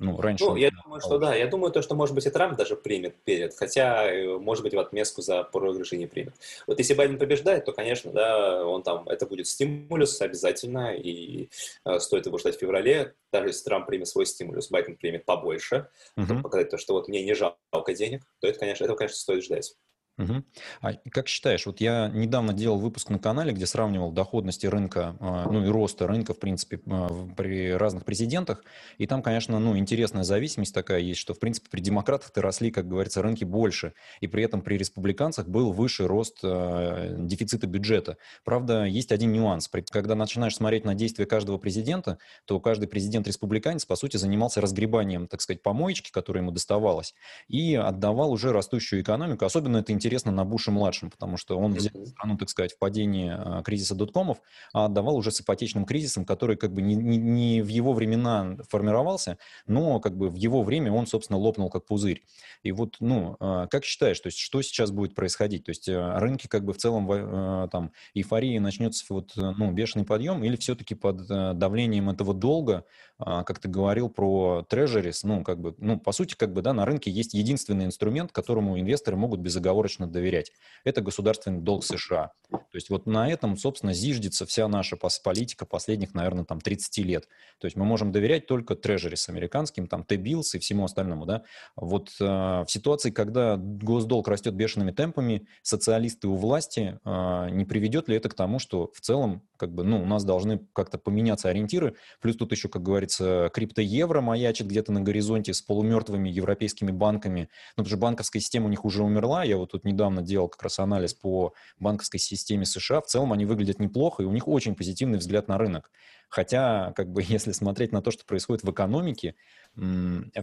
Ну, 0.00 0.20
раньше. 0.20 0.44
Ну, 0.44 0.56
я 0.56 0.70
думаю, 0.70 1.00
что 1.00 1.18
да. 1.18 1.34
Я 1.34 1.46
думаю, 1.46 1.72
то, 1.72 1.80
что, 1.80 1.94
может 1.94 2.14
быть, 2.14 2.26
и 2.26 2.30
Трамп 2.30 2.56
даже 2.56 2.74
примет 2.74 3.14
перед, 3.22 3.54
хотя, 3.54 4.10
э, 4.10 4.38
может 4.38 4.64
быть, 4.64 4.74
в 4.74 4.78
отместку 4.78 5.22
за 5.22 5.44
проигрыш 5.44 5.92
и 5.92 5.96
не 5.96 6.06
примет. 6.06 6.34
Вот 6.66 6.78
если 6.78 6.94
Байден 6.94 7.18
побеждает, 7.18 7.64
то, 7.64 7.72
конечно, 7.72 8.10
да, 8.10 8.66
он 8.66 8.82
там, 8.82 9.08
это 9.08 9.26
будет 9.26 9.46
стимулус 9.46 10.20
обязательно, 10.20 10.94
и 10.96 11.48
э, 11.84 11.98
стоит 12.00 12.26
его 12.26 12.38
ждать 12.38 12.56
в 12.56 12.60
феврале. 12.60 13.14
Даже 13.32 13.48
если 13.48 13.64
Трамп 13.64 13.86
примет 13.86 14.08
свой 14.08 14.26
стимулус, 14.26 14.68
Байден 14.70 14.96
примет 14.96 15.24
побольше, 15.24 15.88
uh-huh. 16.18 16.42
показать 16.42 16.70
то, 16.70 16.78
что 16.78 16.94
вот 16.94 17.08
мне 17.08 17.24
не 17.24 17.34
жалко 17.34 17.94
денег, 17.94 18.22
то 18.40 18.48
это, 18.48 18.58
конечно, 18.58 18.84
этого, 18.84 18.96
конечно, 18.96 19.16
стоит 19.16 19.44
ждать. 19.44 19.76
Угу. 20.16 20.44
А 20.80 20.92
как 21.10 21.26
считаешь, 21.26 21.66
вот 21.66 21.80
я 21.80 22.08
недавно 22.08 22.52
делал 22.52 22.78
выпуск 22.78 23.10
на 23.10 23.18
канале, 23.18 23.52
где 23.52 23.66
сравнивал 23.66 24.12
доходности 24.12 24.66
рынка, 24.66 25.16
а, 25.18 25.50
ну 25.50 25.64
и 25.64 25.68
роста 25.68 26.06
рынка, 26.06 26.34
в 26.34 26.38
принципе, 26.38 26.80
а, 26.86 27.28
при 27.36 27.72
разных 27.72 28.04
президентах, 28.04 28.62
и 28.98 29.08
там, 29.08 29.22
конечно, 29.22 29.58
ну, 29.58 29.76
интересная 29.76 30.22
зависимость 30.22 30.72
такая 30.72 31.00
есть, 31.00 31.18
что, 31.18 31.34
в 31.34 31.40
принципе, 31.40 31.68
при 31.68 31.80
демократах-то 31.80 32.42
росли, 32.42 32.70
как 32.70 32.86
говорится, 32.86 33.22
рынки 33.22 33.42
больше, 33.42 33.92
и 34.20 34.28
при 34.28 34.44
этом 34.44 34.62
при 34.62 34.76
республиканцах 34.76 35.48
был 35.48 35.72
выше 35.72 36.06
рост 36.06 36.38
э, 36.44 37.16
дефицита 37.18 37.66
бюджета. 37.66 38.16
Правда, 38.44 38.84
есть 38.84 39.10
один 39.10 39.32
нюанс. 39.32 39.68
Когда 39.90 40.14
начинаешь 40.14 40.54
смотреть 40.54 40.84
на 40.84 40.94
действия 40.94 41.26
каждого 41.26 41.58
президента, 41.58 42.18
то 42.44 42.60
каждый 42.60 42.86
президент-республиканец, 42.86 43.84
по 43.84 43.96
сути, 43.96 44.16
занимался 44.16 44.60
разгребанием, 44.60 45.26
так 45.26 45.40
сказать, 45.40 45.62
помоечки, 45.62 46.12
которая 46.12 46.42
ему 46.42 46.52
доставалась, 46.52 47.14
и 47.48 47.74
отдавал 47.74 48.30
уже 48.30 48.52
растущую 48.52 49.02
экономику. 49.02 49.44
Особенно 49.44 49.78
это 49.78 49.92
интересно 50.04 50.32
на 50.32 50.44
Буше-младшем, 50.44 51.10
потому 51.10 51.38
что 51.38 51.58
он 51.58 51.72
взял 51.72 52.04
страну, 52.04 52.36
так 52.36 52.50
сказать, 52.50 52.74
в 52.74 52.78
падении 52.78 53.32
а, 53.34 53.62
кризиса 53.62 53.94
доткомов, 53.94 54.42
а 54.74 54.84
отдавал 54.84 55.16
уже 55.16 55.30
с 55.30 55.40
ипотечным 55.40 55.86
кризисом, 55.86 56.26
который 56.26 56.56
как 56.56 56.74
бы 56.74 56.82
не, 56.82 56.94
не, 56.94 57.16
не 57.16 57.62
в 57.62 57.68
его 57.68 57.94
времена 57.94 58.58
формировался, 58.68 59.38
но 59.66 59.98
как 60.00 60.14
бы 60.18 60.28
в 60.28 60.34
его 60.34 60.62
время 60.62 60.92
он, 60.92 61.06
собственно, 61.06 61.38
лопнул 61.38 61.70
как 61.70 61.86
пузырь. 61.86 62.22
И 62.62 62.70
вот, 62.70 62.96
ну, 63.00 63.36
а, 63.40 63.66
как 63.68 63.84
считаешь, 63.84 64.20
то 64.20 64.26
есть 64.26 64.38
что 64.38 64.60
сейчас 64.60 64.90
будет 64.90 65.14
происходить? 65.14 65.64
То 65.64 65.70
есть 65.70 65.88
а, 65.88 66.20
рынки 66.20 66.48
как 66.48 66.66
бы 66.66 66.74
в 66.74 66.76
целом 66.76 67.70
там 67.70 67.92
эйфории 68.12 68.58
начнется 68.58 69.04
вот, 69.08 69.32
ну, 69.36 69.72
бешеный 69.72 70.04
подъем 70.04 70.44
или 70.44 70.56
все-таки 70.56 70.94
под 70.94 71.26
давлением 71.26 72.10
этого 72.10 72.34
долга, 72.34 72.84
как 73.18 73.58
ты 73.58 73.68
говорил 73.68 74.10
про 74.10 74.66
трежерис, 74.68 75.24
ну, 75.24 75.42
как 75.42 75.60
бы, 75.60 75.74
ну, 75.78 75.98
по 75.98 76.12
сути, 76.12 76.34
как 76.34 76.52
бы, 76.52 76.60
да, 76.60 76.72
на 76.72 76.84
рынке 76.84 77.10
есть 77.10 77.32
единственный 77.32 77.86
инструмент, 77.86 78.32
которому 78.32 78.78
инвесторы 78.78 79.16
могут 79.16 79.40
безоговорочно 79.40 79.93
достаточно 79.94 80.06
доверять. 80.06 80.52
Это 80.84 81.00
государственный 81.00 81.60
долг 81.60 81.84
США. 81.84 82.32
То 82.50 82.76
есть 82.76 82.90
вот 82.90 83.06
на 83.06 83.28
этом, 83.28 83.56
собственно, 83.56 83.92
зиждется 83.92 84.46
вся 84.46 84.68
наша 84.68 84.96
политика 85.22 85.66
последних, 85.66 86.14
наверное, 86.14 86.44
там 86.44 86.60
30 86.60 86.98
лет. 86.98 87.28
То 87.58 87.66
есть 87.66 87.76
мы 87.76 87.84
можем 87.84 88.12
доверять 88.12 88.46
только 88.46 88.74
трежерис 88.74 89.28
американским, 89.28 89.86
там, 89.86 90.04
T-bills 90.04 90.54
и 90.54 90.58
всему 90.58 90.84
остальному, 90.84 91.26
да. 91.26 91.42
Вот 91.76 92.10
э, 92.20 92.24
в 92.24 92.66
ситуации, 92.68 93.10
когда 93.10 93.56
госдолг 93.56 94.28
растет 94.28 94.54
бешеными 94.54 94.90
темпами, 94.90 95.46
социалисты 95.62 96.28
у 96.28 96.36
власти, 96.36 97.00
э, 97.04 97.48
не 97.50 97.64
приведет 97.64 98.08
ли 98.08 98.16
это 98.16 98.28
к 98.28 98.34
тому, 98.34 98.58
что 98.58 98.90
в 98.94 99.00
целом, 99.00 99.42
как 99.56 99.72
бы, 99.72 99.84
ну, 99.84 100.02
у 100.02 100.06
нас 100.06 100.24
должны 100.24 100.60
как-то 100.72 100.98
поменяться 100.98 101.48
ориентиры, 101.48 101.94
плюс 102.20 102.36
тут 102.36 102.52
еще, 102.52 102.68
как 102.68 102.82
говорится, 102.82 103.50
крипто-евро 103.52 104.20
маячит 104.20 104.66
где-то 104.66 104.92
на 104.92 105.00
горизонте 105.00 105.54
с 105.54 105.62
полумертвыми 105.62 106.28
европейскими 106.28 106.90
банками, 106.90 107.48
ну, 107.76 107.84
потому 107.84 107.88
что 107.88 107.96
банковская 107.96 108.40
система 108.40 108.66
у 108.66 108.70
них 108.70 108.84
уже 108.84 109.02
умерла, 109.02 109.44
я 109.44 109.56
вот 109.56 109.72
тут 109.72 109.83
недавно 109.84 110.22
делал 110.22 110.48
как 110.48 110.62
раз 110.62 110.78
анализ 110.78 111.14
по 111.14 111.52
банковской 111.78 112.20
системе 112.20 112.64
США. 112.64 113.00
В 113.00 113.06
целом 113.06 113.32
они 113.32 113.46
выглядят 113.46 113.78
неплохо, 113.78 114.22
и 114.22 114.26
у 114.26 114.32
них 114.32 114.48
очень 114.48 114.74
позитивный 114.74 115.18
взгляд 115.18 115.48
на 115.48 115.58
рынок. 115.58 115.90
Хотя, 116.28 116.92
как 116.96 117.10
бы, 117.10 117.22
если 117.26 117.52
смотреть 117.52 117.92
на 117.92 118.02
то, 118.02 118.10
что 118.10 118.24
происходит 118.24 118.64
в 118.64 118.70
экономике, 118.70 119.34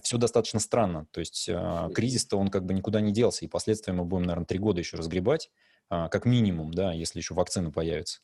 все 0.03 0.17
достаточно 0.17 0.59
странно. 0.59 1.07
То 1.11 1.19
есть 1.19 1.49
а, 1.49 1.89
кризис-то 1.89 2.38
он 2.38 2.49
как 2.49 2.65
бы 2.65 2.73
никуда 2.73 3.01
не 3.01 3.11
делся, 3.11 3.45
и 3.45 3.47
последствия 3.47 3.93
мы 3.93 4.05
будем, 4.05 4.23
наверное, 4.23 4.45
три 4.45 4.59
года 4.59 4.79
еще 4.79 4.97
разгребать, 4.97 5.49
а, 5.89 6.09
как 6.09 6.25
минимум, 6.25 6.73
да, 6.73 6.91
если 6.91 7.19
еще 7.19 7.33
вакцина 7.33 7.71
появится. 7.71 8.19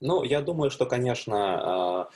Ну, 0.00 0.22
я 0.24 0.40
думаю, 0.40 0.70
что, 0.70 0.86
конечно, 0.86 1.36
а, 2.02 2.08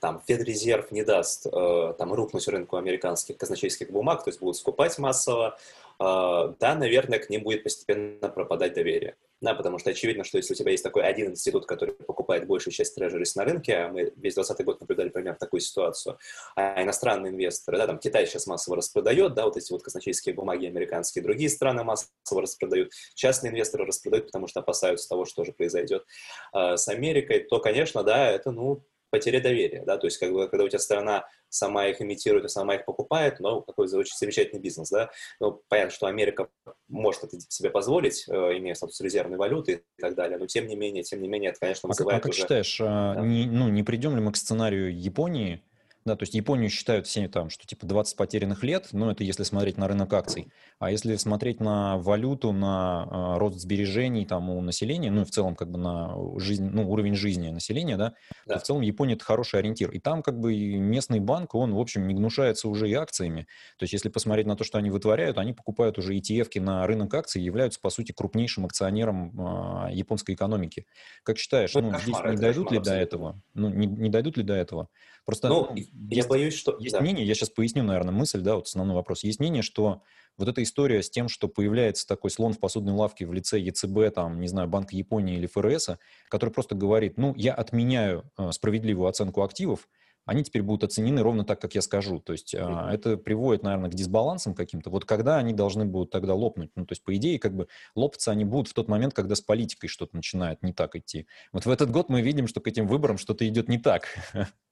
там 0.00 0.22
Федрезерв 0.26 0.90
не 0.90 1.04
даст 1.04 1.46
там 1.50 2.12
рухнуть 2.12 2.48
рынку 2.48 2.76
американских 2.76 3.36
казначейских 3.36 3.90
бумаг, 3.90 4.24
то 4.24 4.30
есть 4.30 4.40
будут 4.40 4.56
скупать 4.56 4.98
массово, 4.98 5.58
да, 5.98 6.74
наверное, 6.74 7.18
к 7.18 7.30
ним 7.30 7.42
будет 7.42 7.62
постепенно 7.62 8.28
пропадать 8.28 8.74
доверие. 8.74 9.16
Да, 9.42 9.54
потому 9.54 9.78
что 9.78 9.90
очевидно, 9.90 10.24
что 10.24 10.38
если 10.38 10.54
у 10.54 10.56
тебя 10.56 10.70
есть 10.70 10.82
такой 10.82 11.02
один 11.02 11.30
институт, 11.30 11.66
который 11.66 11.92
покупает 11.92 12.46
большую 12.46 12.72
часть 12.72 12.94
трежерис 12.94 13.34
на 13.36 13.44
рынке, 13.44 13.74
а 13.76 13.88
мы 13.88 14.04
весь 14.16 14.34
2020 14.34 14.64
год 14.64 14.80
наблюдали 14.80 15.10
примерно 15.10 15.38
такую 15.38 15.60
ситуацию, 15.60 16.18
а 16.56 16.82
иностранные 16.82 17.32
инвесторы, 17.32 17.76
да, 17.76 17.86
там 17.86 17.98
Китай 17.98 18.26
сейчас 18.26 18.46
массово 18.46 18.78
распродает, 18.78 19.34
да, 19.34 19.44
вот 19.44 19.58
эти 19.58 19.70
вот 19.72 19.82
казначейские 19.82 20.34
бумаги 20.34 20.66
американские, 20.66 21.22
другие 21.22 21.50
страны 21.50 21.84
массово 21.84 22.42
распродают, 22.42 22.92
частные 23.14 23.52
инвесторы 23.52 23.84
распродают, 23.84 24.26
потому 24.26 24.46
что 24.46 24.60
опасаются 24.60 25.06
того, 25.06 25.26
что 25.26 25.44
же 25.44 25.52
произойдет 25.52 26.06
э, 26.54 26.78
с 26.78 26.88
Америкой, 26.88 27.40
то, 27.40 27.60
конечно, 27.60 28.02
да, 28.02 28.30
это, 28.30 28.50
ну, 28.52 28.86
потеря 29.10 29.40
доверия, 29.40 29.82
да, 29.84 29.98
то 29.98 30.06
есть 30.06 30.18
как 30.18 30.32
бы, 30.32 30.48
когда 30.48 30.64
у 30.64 30.68
тебя 30.68 30.78
страна 30.78 31.26
сама 31.48 31.86
их 31.86 32.00
имитирует 32.00 32.44
и 32.44 32.48
сама 32.48 32.74
их 32.76 32.84
покупает, 32.84 33.40
но 33.40 33.62
какой 33.62 33.86
очень 33.86 34.16
замечательный 34.16 34.60
бизнес, 34.60 34.90
да, 34.90 35.10
ну, 35.40 35.62
понятно, 35.68 35.90
что 35.90 36.06
Америка 36.06 36.48
может 36.88 37.24
это 37.24 37.38
себе 37.48 37.70
позволить, 37.70 38.24
э, 38.28 38.32
имея 38.58 38.74
статус 38.74 39.00
резервной 39.00 39.36
валюты 39.36 39.82
и 39.98 40.00
так 40.00 40.14
далее, 40.14 40.38
но 40.38 40.46
тем 40.46 40.66
не 40.66 40.76
менее, 40.76 41.02
тем 41.02 41.22
не 41.22 41.28
менее, 41.28 41.50
это, 41.50 41.60
конечно, 41.60 41.88
вызывает 41.88 42.16
а, 42.16 42.18
а 42.18 42.22
как 42.22 42.30
уже... 42.30 42.40
считаешь, 42.40 42.80
а, 42.80 43.14
да. 43.14 43.20
не, 43.22 43.46
ну, 43.46 43.68
не 43.68 43.82
придем 43.82 44.14
ли 44.14 44.22
мы 44.22 44.32
к 44.32 44.36
сценарию 44.36 44.96
Японии, 44.96 45.62
да, 46.06 46.14
то 46.14 46.22
есть 46.22 46.34
Японию 46.34 46.70
считают 46.70 47.08
все 47.08 47.28
там, 47.28 47.50
что 47.50 47.66
типа 47.66 47.84
20 47.84 48.16
потерянных 48.16 48.62
лет, 48.62 48.88
но 48.92 49.10
это 49.10 49.24
если 49.24 49.42
смотреть 49.42 49.76
на 49.76 49.88
рынок 49.88 50.12
акций. 50.12 50.52
А 50.78 50.92
если 50.92 51.16
смотреть 51.16 51.58
на 51.58 51.98
валюту, 51.98 52.52
на 52.52 53.08
э, 53.10 53.38
рост 53.38 53.58
сбережений 53.58 54.24
там 54.24 54.48
у 54.48 54.60
населения, 54.60 55.10
ну 55.10 55.22
и 55.22 55.24
в 55.24 55.30
целом 55.30 55.56
как 55.56 55.68
бы 55.68 55.78
на 55.78 56.16
жизнь, 56.38 56.64
ну, 56.72 56.88
уровень 56.88 57.16
жизни 57.16 57.48
населения, 57.48 57.96
да, 57.96 58.14
да, 58.46 58.54
то 58.54 58.60
в 58.60 58.62
целом 58.62 58.82
Япония 58.82 59.14
это 59.14 59.24
хороший 59.24 59.58
ориентир. 59.58 59.90
И 59.90 59.98
там 59.98 60.22
как 60.22 60.38
бы 60.38 60.54
местный 60.76 61.18
банк, 61.18 61.56
он, 61.56 61.74
в 61.74 61.80
общем, 61.80 62.06
не 62.06 62.14
гнушается 62.14 62.68
уже 62.68 62.88
и 62.88 62.94
акциями. 62.94 63.48
То 63.76 63.82
есть 63.82 63.92
если 63.92 64.08
посмотреть 64.08 64.46
на 64.46 64.54
то, 64.54 64.62
что 64.62 64.78
они 64.78 64.90
вытворяют, 64.90 65.38
они 65.38 65.54
покупают 65.54 65.98
уже 65.98 66.14
ETF-ки 66.14 66.60
на 66.60 66.86
рынок 66.86 67.12
акций 67.14 67.42
и 67.42 67.44
являются, 67.44 67.80
по 67.80 67.90
сути, 67.90 68.12
крупнейшим 68.12 68.64
акционером 68.64 69.88
э, 69.88 69.92
японской 69.92 70.36
экономики. 70.36 70.86
Как 71.24 71.36
считаешь, 71.36 71.74
ну, 71.74 71.80
ну 71.80 71.98
здесь 71.98 72.16
не 72.24 72.36
дойдут 72.36 72.70
ли 72.70 72.78
до 72.78 72.94
этого? 72.94 73.42
Ну, 73.54 73.70
не, 73.70 73.88
не 73.88 74.08
дойдут 74.08 74.36
ли 74.36 74.44
до 74.44 74.54
этого? 74.54 74.88
Просто 75.26 75.48
ну, 75.48 75.68
ну, 75.70 75.76
я 76.08 76.24
боюсь, 76.24 76.54
что... 76.54 76.76
Есть 76.78 76.94
да. 76.94 77.00
мнение, 77.00 77.26
я 77.26 77.34
сейчас 77.34 77.50
поясню, 77.50 77.82
наверное, 77.82 78.14
мысль, 78.14 78.40
да, 78.40 78.54
вот 78.54 78.68
основной 78.68 78.94
вопрос. 78.94 79.24
Есть 79.24 79.40
мнение, 79.40 79.62
что 79.62 80.02
вот 80.38 80.48
эта 80.48 80.62
история 80.62 81.02
с 81.02 81.10
тем, 81.10 81.28
что 81.28 81.48
появляется 81.48 82.06
такой 82.06 82.30
слон 82.30 82.52
в 82.52 82.60
посудной 82.60 82.92
лавке 82.92 83.26
в 83.26 83.32
лице 83.32 83.58
ЕЦБ, 83.58 84.14
там, 84.14 84.40
не 84.40 84.46
знаю, 84.46 84.68
Банка 84.68 84.94
Японии 84.94 85.36
или 85.36 85.46
ФРС, 85.46 85.90
который 86.28 86.50
просто 86.50 86.76
говорит, 86.76 87.18
ну, 87.18 87.34
я 87.36 87.54
отменяю 87.54 88.30
э, 88.38 88.52
справедливую 88.52 89.08
оценку 89.08 89.42
активов, 89.42 89.88
они 90.26 90.42
теперь 90.42 90.62
будут 90.62 90.84
оценены 90.84 91.22
ровно 91.22 91.44
так, 91.44 91.60
как 91.60 91.74
я 91.74 91.82
скажу. 91.82 92.18
То 92.18 92.32
есть 92.32 92.54
mm-hmm. 92.54 92.90
это 92.90 93.16
приводит, 93.16 93.62
наверное, 93.62 93.90
к 93.90 93.94
дисбалансам 93.94 94.54
каким-то. 94.54 94.90
Вот 94.90 95.04
когда 95.04 95.38
они 95.38 95.52
должны 95.52 95.84
будут 95.84 96.10
тогда 96.10 96.34
лопнуть? 96.34 96.72
Ну, 96.74 96.84
то 96.84 96.92
есть, 96.92 97.04
по 97.04 97.14
идее, 97.16 97.38
как 97.38 97.54
бы 97.54 97.68
лопаться 97.94 98.32
они 98.32 98.44
будут 98.44 98.68
в 98.68 98.74
тот 98.74 98.88
момент, 98.88 99.14
когда 99.14 99.36
с 99.36 99.40
политикой 99.40 99.86
что-то 99.86 100.16
начинает 100.16 100.62
не 100.64 100.72
так 100.72 100.96
идти. 100.96 101.28
Вот 101.52 101.64
в 101.64 101.70
этот 101.70 101.92
год 101.92 102.08
мы 102.08 102.22
видим, 102.22 102.48
что 102.48 102.60
к 102.60 102.66
этим 102.66 102.88
выборам 102.88 103.18
что-то 103.18 103.46
идет 103.48 103.68
не 103.68 103.78
так. 103.78 104.08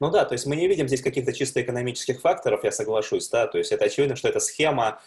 Ну 0.00 0.10
да, 0.10 0.24
то 0.24 0.34
есть 0.34 0.46
мы 0.46 0.56
не 0.56 0.68
видим 0.68 0.88
здесь 0.88 1.00
каких-то 1.00 1.32
чисто 1.32 1.62
экономических 1.62 2.20
факторов, 2.20 2.64
я 2.64 2.72
соглашусь, 2.72 3.28
да, 3.30 3.46
то 3.46 3.58
есть 3.58 3.72
это 3.72 3.86
очевидно, 3.86 4.14
что 4.14 4.28
эта 4.28 4.40
схема 4.40 5.00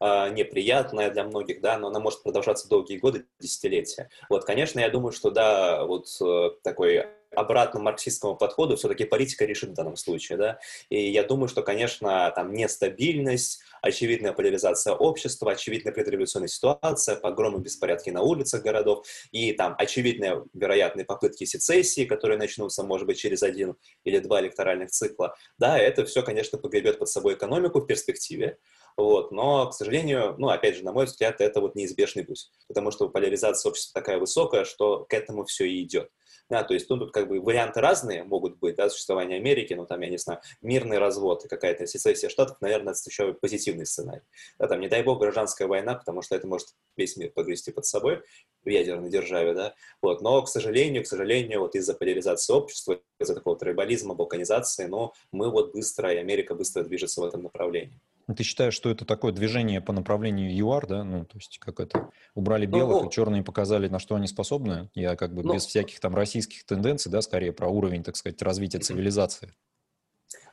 э, 0.00 0.30
неприятная 0.30 1.10
для 1.10 1.24
многих, 1.24 1.60
да, 1.60 1.78
но 1.78 1.88
она 1.88 2.00
может 2.00 2.22
продолжаться 2.22 2.68
долгие 2.68 2.98
годы, 2.98 3.26
десятилетия. 3.38 4.08
Вот, 4.28 4.44
конечно, 4.44 4.80
я 4.80 4.88
думаю, 4.90 5.12
что 5.12 5.30
да, 5.30 5.84
вот 5.84 6.08
э, 6.20 6.50
такой 6.62 7.06
обратно 7.34 7.80
марксистскому 7.80 8.36
подходу 8.36 8.76
все-таки 8.76 9.04
политика 9.04 9.44
решит 9.44 9.70
в 9.70 9.74
данном 9.74 9.96
случае, 9.96 10.38
да, 10.38 10.58
и 10.88 11.10
я 11.10 11.22
думаю, 11.24 11.48
что, 11.48 11.62
конечно, 11.62 12.32
там 12.34 12.52
нестабильность, 12.52 13.60
очевидная 13.82 14.32
поляризация 14.32 14.94
общества, 14.94 15.52
очевидная 15.52 15.92
предреволюционная 15.92 16.48
ситуация, 16.48 17.16
погромы, 17.16 17.60
беспорядки 17.60 18.10
на 18.10 18.22
улицах 18.22 18.62
городов 18.62 19.06
и 19.30 19.52
там 19.52 19.74
очевидные 19.78 20.44
вероятные 20.54 21.04
попытки 21.04 21.44
сецессии, 21.44 22.04
которые 22.04 22.38
начнутся, 22.38 22.82
может 22.82 23.06
быть, 23.06 23.18
через 23.18 23.42
один 23.42 23.76
или 24.04 24.18
два 24.18 24.40
электоральных 24.40 24.90
цикла, 24.90 25.34
да, 25.58 25.78
это 25.78 26.04
все, 26.04 26.22
конечно, 26.22 26.58
погребет 26.58 26.98
под 26.98 27.08
собой 27.08 27.34
экономику 27.34 27.80
в 27.80 27.86
перспективе, 27.86 28.58
вот, 28.96 29.32
но, 29.32 29.68
к 29.68 29.74
сожалению, 29.74 30.36
ну, 30.38 30.48
опять 30.48 30.76
же, 30.76 30.84
на 30.84 30.92
мой 30.92 31.06
взгляд, 31.06 31.40
это 31.40 31.60
вот 31.60 31.74
неизбежный 31.74 32.24
путь, 32.24 32.50
потому 32.68 32.90
что 32.90 33.08
поляризация 33.08 33.70
общества 33.70 34.00
такая 34.00 34.18
высокая, 34.18 34.64
что 34.64 35.04
к 35.04 35.12
этому 35.12 35.44
все 35.44 35.64
и 35.64 35.82
идет. 35.82 36.10
Да, 36.50 36.62
то 36.62 36.74
есть 36.74 36.90
ну, 36.90 36.98
тут 36.98 37.10
как 37.10 37.26
бы 37.26 37.40
варианты 37.40 37.80
разные 37.80 38.22
могут 38.22 38.58
быть, 38.58 38.76
да, 38.76 38.90
существование 38.90 39.38
Америки, 39.38 39.72
ну 39.72 39.86
там, 39.86 40.00
я 40.02 40.10
не 40.10 40.18
знаю, 40.18 40.40
мирный 40.60 40.98
развод 40.98 41.44
и 41.44 41.48
какая-то 41.48 41.86
сецессия 41.86 42.28
штатов, 42.28 42.58
наверное, 42.60 42.92
это 42.92 43.00
еще 43.06 43.32
позитивный 43.32 43.86
сценарий. 43.86 44.20
Да, 44.58 44.68
там, 44.68 44.80
не 44.80 44.88
дай 44.88 45.02
бог, 45.02 45.20
гражданская 45.20 45.66
война, 45.66 45.94
потому 45.94 46.20
что 46.20 46.36
это 46.36 46.46
может 46.46 46.68
весь 46.98 47.16
мир 47.16 47.30
погрести 47.30 47.72
под 47.72 47.86
собой 47.86 48.22
в 48.62 48.68
ядерной 48.68 49.08
державе, 49.08 49.54
да, 49.54 49.74
вот, 50.02 50.20
но, 50.20 50.42
к 50.42 50.48
сожалению, 50.48 51.02
к 51.02 51.06
сожалению, 51.06 51.60
вот 51.60 51.74
из-за 51.76 51.94
поляризации 51.94 52.52
общества, 52.52 53.00
из-за 53.18 53.34
такого 53.34 53.56
трибализма, 53.56 54.14
балканизации, 54.14 54.84
но 54.84 55.14
мы 55.32 55.50
вот 55.50 55.72
быстро, 55.72 56.12
и 56.12 56.18
Америка 56.18 56.54
быстро 56.54 56.82
движется 56.82 57.22
в 57.22 57.24
этом 57.24 57.42
направлении. 57.42 57.98
Ты 58.34 58.42
считаешь, 58.42 58.74
что 58.74 58.90
это 58.90 59.04
такое 59.04 59.32
движение 59.32 59.80
по 59.80 59.92
направлению 59.92 60.56
ЮАР, 60.56 60.86
да? 60.86 61.04
Ну, 61.04 61.24
то 61.24 61.36
есть 61.36 61.58
как 61.58 61.80
это? 61.80 62.10
Убрали 62.34 62.66
ну, 62.66 62.78
белых, 62.78 63.02
ну, 63.02 63.08
и 63.08 63.12
черные 63.12 63.42
показали, 63.42 63.88
на 63.88 63.98
что 63.98 64.14
они 64.14 64.26
способны? 64.26 64.90
Я 64.94 65.16
как 65.16 65.34
бы 65.34 65.42
ну, 65.42 65.54
без 65.54 65.66
всяких 65.66 66.00
там 66.00 66.14
российских 66.14 66.64
тенденций, 66.64 67.12
да, 67.12 67.20
скорее 67.20 67.52
про 67.52 67.68
уровень, 67.68 68.02
так 68.02 68.16
сказать, 68.16 68.40
развития 68.40 68.78
цивилизации. 68.78 69.52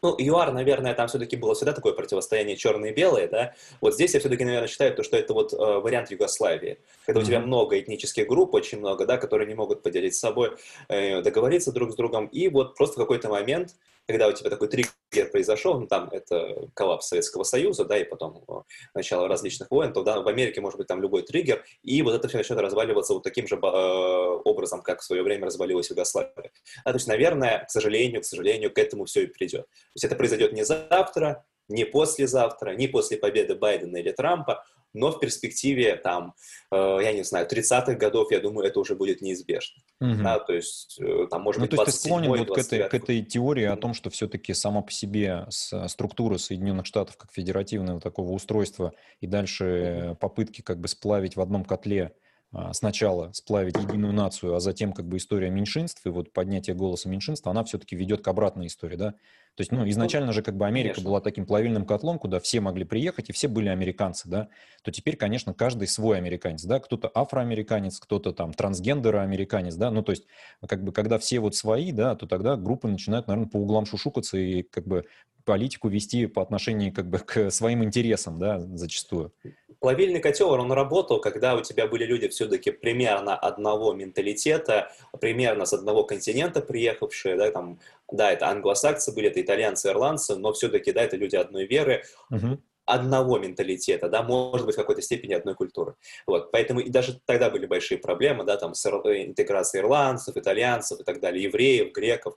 Ну, 0.03 0.15
ЮАР, 0.17 0.51
наверное, 0.51 0.95
там 0.95 1.07
все-таки 1.07 1.35
было 1.35 1.53
всегда 1.53 1.73
такое 1.73 1.93
противостояние 1.93 2.57
черные 2.57 2.91
и 2.91 2.95
белые, 2.95 3.27
да. 3.27 3.53
Вот 3.81 3.93
здесь 3.93 4.15
я 4.15 4.19
все-таки, 4.19 4.43
наверное, 4.43 4.67
считаю, 4.67 4.95
то, 4.95 5.03
что 5.03 5.15
это 5.15 5.33
вот 5.33 5.53
э, 5.53 5.57
вариант 5.57 6.09
Югославии, 6.09 6.79
когда 7.05 7.21
mm-hmm. 7.21 7.23
у 7.23 7.27
тебя 7.27 7.39
много 7.39 7.79
этнических 7.79 8.27
групп, 8.27 8.55
очень 8.55 8.79
много, 8.79 9.05
да, 9.05 9.17
которые 9.17 9.47
не 9.47 9.53
могут 9.53 9.83
поделить 9.83 10.15
с 10.15 10.19
собой, 10.19 10.57
э, 10.89 11.21
договориться 11.21 11.71
друг 11.71 11.91
с 11.91 11.95
другом, 11.95 12.25
и 12.25 12.47
вот 12.47 12.75
просто 12.75 12.95
в 12.95 13.03
какой-то 13.03 13.29
момент 13.29 13.75
когда 14.08 14.27
у 14.27 14.34
тебя 14.34 14.50
такой 14.50 14.67
триггер 14.67 15.31
произошел, 15.31 15.79
ну, 15.79 15.88
там 15.88 16.10
это 16.12 16.67
коллапс 16.74 17.08
Советского 17.08 17.43
Союза, 17.43 17.86
да, 17.86 17.98
и 17.98 18.03
потом 18.03 18.43
э, 18.48 18.53
начало 18.93 19.27
различных 19.27 19.70
войн, 19.72 19.93
то 19.93 20.03
да, 20.03 20.22
в 20.22 20.27
Америке 20.27 20.62
может 20.62 20.77
быть 20.77 20.88
там 20.88 21.01
любой 21.01 21.24
триггер, 21.24 21.63
и 21.84 22.01
вот 22.01 22.13
это 22.13 22.27
все 22.27 22.38
начнет 22.38 22.60
разваливаться 22.60 23.13
вот 23.13 23.24
таким 23.24 23.48
же 23.48 23.55
э, 23.55 23.60
образом, 23.60 24.81
как 24.81 25.01
в 25.01 25.03
свое 25.03 25.24
время 25.24 25.46
развалилась 25.46 25.89
Югославия. 25.89 26.51
А, 26.84 26.91
то 26.91 26.98
есть, 26.98 27.08
наверное, 27.08 27.65
к 27.65 27.70
сожалению, 27.70 28.22
к 28.22 28.25
сожалению, 28.25 28.74
к 28.74 28.77
этому 28.77 29.05
все 29.05 29.24
и 29.24 29.27
придет. 29.27 29.63
То 29.63 29.96
есть 29.96 30.03
это 30.03 30.15
произойдет 30.15 30.53
не 30.53 30.63
завтра, 30.63 31.46
не 31.67 31.86
послезавтра, 31.86 32.72
не 32.72 32.88
после 32.88 33.17
победы 33.17 33.55
Байдена 33.55 33.98
или 33.98 34.12
Трампа, 34.12 34.65
но 34.93 35.12
в 35.12 35.19
перспективе, 35.19 35.95
там, 35.95 36.33
э, 36.71 37.00
я 37.01 37.13
не 37.13 37.24
знаю, 37.24 37.48
30-х 37.48 37.93
годов, 37.95 38.31
я 38.31 38.39
думаю, 38.39 38.67
это 38.67 38.79
уже 38.79 38.95
будет 38.95 39.21
неизбежно. 39.21 39.81
Угу. 40.00 40.24
Да, 40.24 40.39
то 40.39 40.53
есть, 40.53 41.00
э, 41.00 41.27
там, 41.29 41.41
может 41.43 41.60
ну, 41.62 41.67
быть, 41.67 41.75
то 41.75 41.83
есть 41.83 42.01
ты 42.01 42.07
склонен 42.07 42.29
вот 42.29 42.53
к 42.53 42.57
этой, 42.57 42.89
к 42.89 42.93
этой 42.93 43.21
теории 43.24 43.65
о 43.65 43.75
том, 43.75 43.93
что 43.93 44.10
все-таки 44.10 44.53
сама 44.53 44.81
по 44.81 44.91
себе 44.91 45.45
структура 45.50 46.38
Соединенных 46.38 46.86
Штатов 46.86 47.17
как 47.17 47.31
федеративного 47.31 48.00
такого 48.00 48.31
устройства 48.31 48.93
и 49.19 49.27
дальше 49.27 50.17
попытки 50.19 50.62
как 50.62 50.79
бы 50.79 50.88
сплавить 50.88 51.36
в 51.36 51.41
одном 51.41 51.65
котле 51.65 52.13
а, 52.53 52.74
сначала 52.74 53.31
сплавить 53.31 53.77
единую 53.77 54.12
нацию, 54.13 54.53
а 54.55 54.60
затем 54.60 54.91
как 54.91 55.07
бы 55.07 55.17
история 55.17 55.50
меньшинств 55.50 56.05
и 56.05 56.10
вот 56.10 56.33
поднятие 56.33 56.75
голоса 56.75 57.07
меньшинства, 57.07 57.51
она 57.51 57.63
все-таки 57.63 57.95
ведет 57.95 58.21
к 58.21 58.27
обратной 58.27 58.67
истории, 58.67 58.98
да? 58.98 59.13
То 59.55 59.62
есть, 59.62 59.72
ну, 59.72 59.88
изначально 59.89 60.31
же 60.31 60.41
как 60.41 60.55
бы 60.55 60.65
Америка 60.65 60.96
конечно. 60.96 61.10
была 61.10 61.22
таким 61.22 61.46
плавильным 61.46 61.86
котлом, 61.86 62.20
куда 62.20 62.39
все 62.39 62.62
могли 62.62 62.86
приехать, 62.86 63.29
и 63.29 63.34
все 63.34 63.48
были 63.48 63.67
американцы, 63.67 64.29
да? 64.29 64.48
То 64.81 64.91
теперь, 64.91 65.17
конечно, 65.17 65.53
каждый 65.53 65.88
свой 65.88 66.17
американец, 66.17 66.63
да? 66.63 66.79
Кто-то 66.79 67.12
афроамериканец, 67.13 68.00
кто-то 68.00 68.31
там 68.31 68.53
трансгендера-американец, 68.53 69.75
да? 69.75 69.91
Ну, 69.91 70.03
то 70.03 70.12
есть, 70.12 70.25
как 70.67 70.84
бы, 70.84 70.93
когда 70.93 71.20
все 71.20 71.39
вот 71.39 71.55
свои, 71.55 71.91
да, 71.91 72.15
то 72.15 72.27
тогда 72.27 72.55
группы 72.55 72.88
начинают, 72.88 73.27
наверное, 73.27 73.50
по 73.50 73.58
углам 73.58 73.86
шушукаться 73.86 74.38
и 74.38 74.63
как 74.63 74.88
бы 74.88 75.05
политику 75.43 75.89
вести 75.89 76.27
по 76.27 76.41
отношению 76.41 76.93
как 76.93 77.10
бы 77.10 77.20
к 77.20 77.51
своим 77.51 77.84
интересам, 77.84 78.39
да, 78.39 78.60
зачастую. 78.60 79.34
Плавильный 79.79 80.20
котел, 80.20 80.51
он 80.51 80.72
работал, 80.72 81.20
когда 81.20 81.55
у 81.55 81.62
тебя 81.62 81.88
были 81.88 82.05
люди 82.05 82.27
все-таки 82.27 82.70
примерно 82.70 83.36
одного 83.36 83.93
менталитета, 83.93 84.91
примерно 85.20 85.65
с 85.65 85.74
одного 85.74 86.03
континента 86.03 86.62
приехавшие, 86.62 87.36
да, 87.36 87.51
там, 87.51 87.79
да, 88.12 88.32
это 88.32 88.48
англосаксы 88.48 89.13
были, 89.13 89.30
это 89.30 89.41
итальянцы, 89.41 89.89
ирландцы, 89.89 90.36
но 90.36 90.53
все-таки, 90.53 90.91
да, 90.91 91.03
это 91.03 91.18
люди 91.18 91.36
одной 91.36 91.65
веры, 91.65 92.03
угу 92.30 92.62
одного 92.86 93.38
менталитета, 93.38 94.10
да, 94.10 94.24
может 94.24 94.65
быть, 94.65 94.75
в 94.75 94.77
какой-то 94.77 95.01
степени 95.01 95.34
одной 95.34 95.56
культуры. 95.56 95.96
Вот, 96.27 96.51
поэтому 96.51 96.80
и 96.80 96.89
даже 96.89 97.20
тогда 97.25 97.50
были 97.50 97.65
большие 97.65 97.98
проблемы, 97.98 98.44
да, 98.44 98.58
там, 98.58 98.74
с 98.74 98.86
э, 98.86 99.25
интеграцией 99.25 99.84
ирландцев, 99.84 100.36
итальянцев 100.36 101.00
и 101.00 101.03
так 101.03 101.20
далее, 101.20 101.44
евреев, 101.44 101.94
греков. 101.94 102.36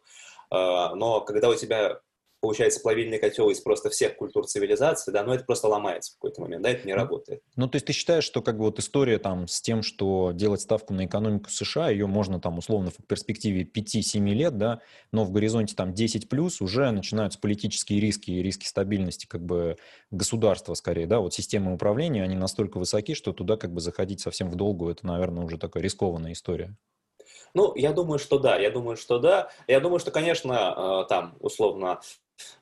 А, 0.51 0.95
но 0.95 1.21
когда 1.23 1.49
у 1.49 1.55
тебя 1.55 2.01
получается 2.45 2.81
плавильный 2.81 3.19
котел 3.19 3.49
из 3.49 3.59
просто 3.61 3.89
всех 3.89 4.17
культур 4.17 4.47
цивилизации, 4.47 5.11
да, 5.11 5.25
но 5.25 5.35
это 5.35 5.45
просто 5.45 5.67
ломается 5.67 6.13
в 6.13 6.17
какой-то 6.17 6.43
момент, 6.43 6.63
да, 6.63 6.69
это 6.69 6.87
не 6.87 6.93
работает. 6.93 7.41
Ну, 7.57 7.69
то 7.69 7.77
есть 7.77 7.87
ты 7.87 7.95
считаешь, 7.95 8.25
что 8.25 8.43
как 8.43 8.59
бы 8.59 8.65
вот 8.65 8.79
история 8.79 9.19
там 9.19 9.49
с 9.49 9.63
тем, 9.63 9.83
что 9.83 10.33
делать 10.35 10.61
ставку 10.61 10.93
на 10.93 11.07
экономику 11.07 11.49
США, 11.49 11.89
ее 11.89 12.07
можно 12.07 12.39
там 12.43 12.59
условно 12.59 12.91
в 12.91 13.03
перспективе 13.07 13.63
5-7 13.63 14.29
лет, 14.35 14.59
да, 14.59 14.83
но 15.11 15.25
в 15.25 15.31
горизонте 15.31 15.75
там 15.75 15.95
10 15.95 16.29
плюс 16.29 16.61
уже 16.61 16.91
начинаются 16.91 17.39
политические 17.39 17.99
риски 17.99 18.31
и 18.31 18.43
риски 18.43 18.67
стабильности 18.67 19.25
как 19.27 19.43
бы 19.43 19.79
государства 20.11 20.75
скорее, 20.75 21.07
да, 21.07 21.21
вот 21.21 21.33
системы 21.33 21.73
управления, 21.73 22.23
они 22.23 22.37
настолько 22.37 22.77
высоки, 22.77 23.15
что 23.15 23.33
туда 23.33 23.57
как 23.57 23.73
бы 23.73 23.81
заходить 23.81 24.21
совсем 24.21 24.51
в 24.51 24.55
долгу, 24.55 24.91
это, 24.91 25.07
наверное, 25.07 25.45
уже 25.45 25.57
такая 25.57 25.83
рискованная 25.83 26.33
история. 26.33 26.77
Ну, 27.55 27.73
я 27.77 27.93
думаю, 27.93 28.19
что 28.19 28.39
да, 28.39 28.57
я 28.57 28.71
думаю, 28.71 28.97
что 28.97 29.19
да. 29.19 29.49
Я 29.69 29.79
думаю, 29.79 30.01
что, 30.01 30.11
конечно, 30.11 31.05
э, 31.05 31.09
там, 31.09 31.37
условно, 31.39 32.01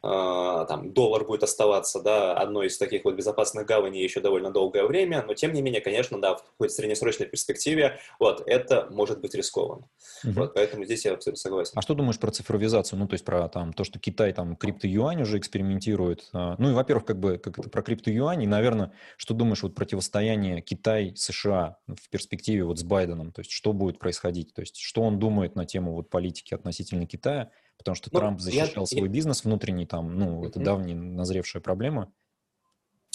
там, 0.00 0.92
доллар 0.92 1.24
будет 1.24 1.42
оставаться, 1.42 2.00
да, 2.00 2.34
одной 2.34 2.66
из 2.66 2.78
таких 2.78 3.04
вот 3.04 3.14
безопасных 3.14 3.66
гаваней 3.66 4.02
еще 4.02 4.20
довольно 4.20 4.50
долгое 4.50 4.84
время, 4.84 5.24
но 5.26 5.34
тем 5.34 5.52
не 5.52 5.62
менее, 5.62 5.80
конечно, 5.80 6.20
да, 6.20 6.36
в 6.36 6.42
какой-то 6.42 6.74
среднесрочной 6.74 7.26
перспективе, 7.26 7.98
вот, 8.18 8.42
это 8.46 8.88
может 8.90 9.20
быть 9.20 9.34
рискованно. 9.34 9.88
Угу. 10.24 10.32
Вот, 10.32 10.54
поэтому 10.54 10.84
здесь 10.84 11.04
я 11.04 11.14
абсолютно 11.14 11.40
согласен. 11.40 11.72
А 11.76 11.82
что 11.82 11.94
думаешь 11.94 12.18
про 12.18 12.30
цифровизацию? 12.30 12.98
Ну, 12.98 13.08
то 13.08 13.14
есть 13.14 13.24
про 13.24 13.48
там 13.48 13.72
то, 13.72 13.84
что 13.84 13.98
Китай 13.98 14.32
там 14.32 14.56
крипто-юань 14.56 15.22
уже 15.22 15.38
экспериментирует. 15.38 16.28
А, 16.32 16.56
ну 16.58 16.70
и, 16.70 16.74
во-первых, 16.74 17.04
как 17.04 17.18
бы 17.18 17.38
как 17.38 17.58
это 17.58 17.68
про 17.68 17.82
крипто-юань, 17.82 18.42
и, 18.42 18.46
наверное, 18.46 18.92
что 19.16 19.34
думаешь 19.34 19.62
вот 19.62 19.74
противостояние 19.74 20.60
Китай-США 20.60 21.76
в 21.86 22.10
перспективе 22.10 22.64
вот 22.64 22.78
с 22.78 22.82
Байденом? 22.82 23.32
То 23.32 23.40
есть 23.40 23.50
что 23.50 23.72
будет 23.72 23.98
происходить? 23.98 24.54
То 24.54 24.62
есть 24.62 24.76
что 24.78 25.02
он 25.02 25.18
думает 25.18 25.56
на 25.56 25.64
тему 25.64 25.94
вот 25.94 26.10
политики 26.10 26.54
относительно 26.54 27.06
Китая? 27.06 27.50
Потому 27.82 27.94
что 27.94 28.08
ну, 28.12 28.18
Трамп 28.18 28.40
защищал 28.40 28.84
я, 28.84 28.86
свой 28.86 29.02
я... 29.02 29.08
бизнес 29.08 29.44
внутренний, 29.44 29.86
там, 29.86 30.18
ну, 30.18 30.44
это 30.44 30.58
mm-hmm. 30.58 30.64
давняя 30.64 30.96
назревшая 30.96 31.62
проблема. 31.62 32.12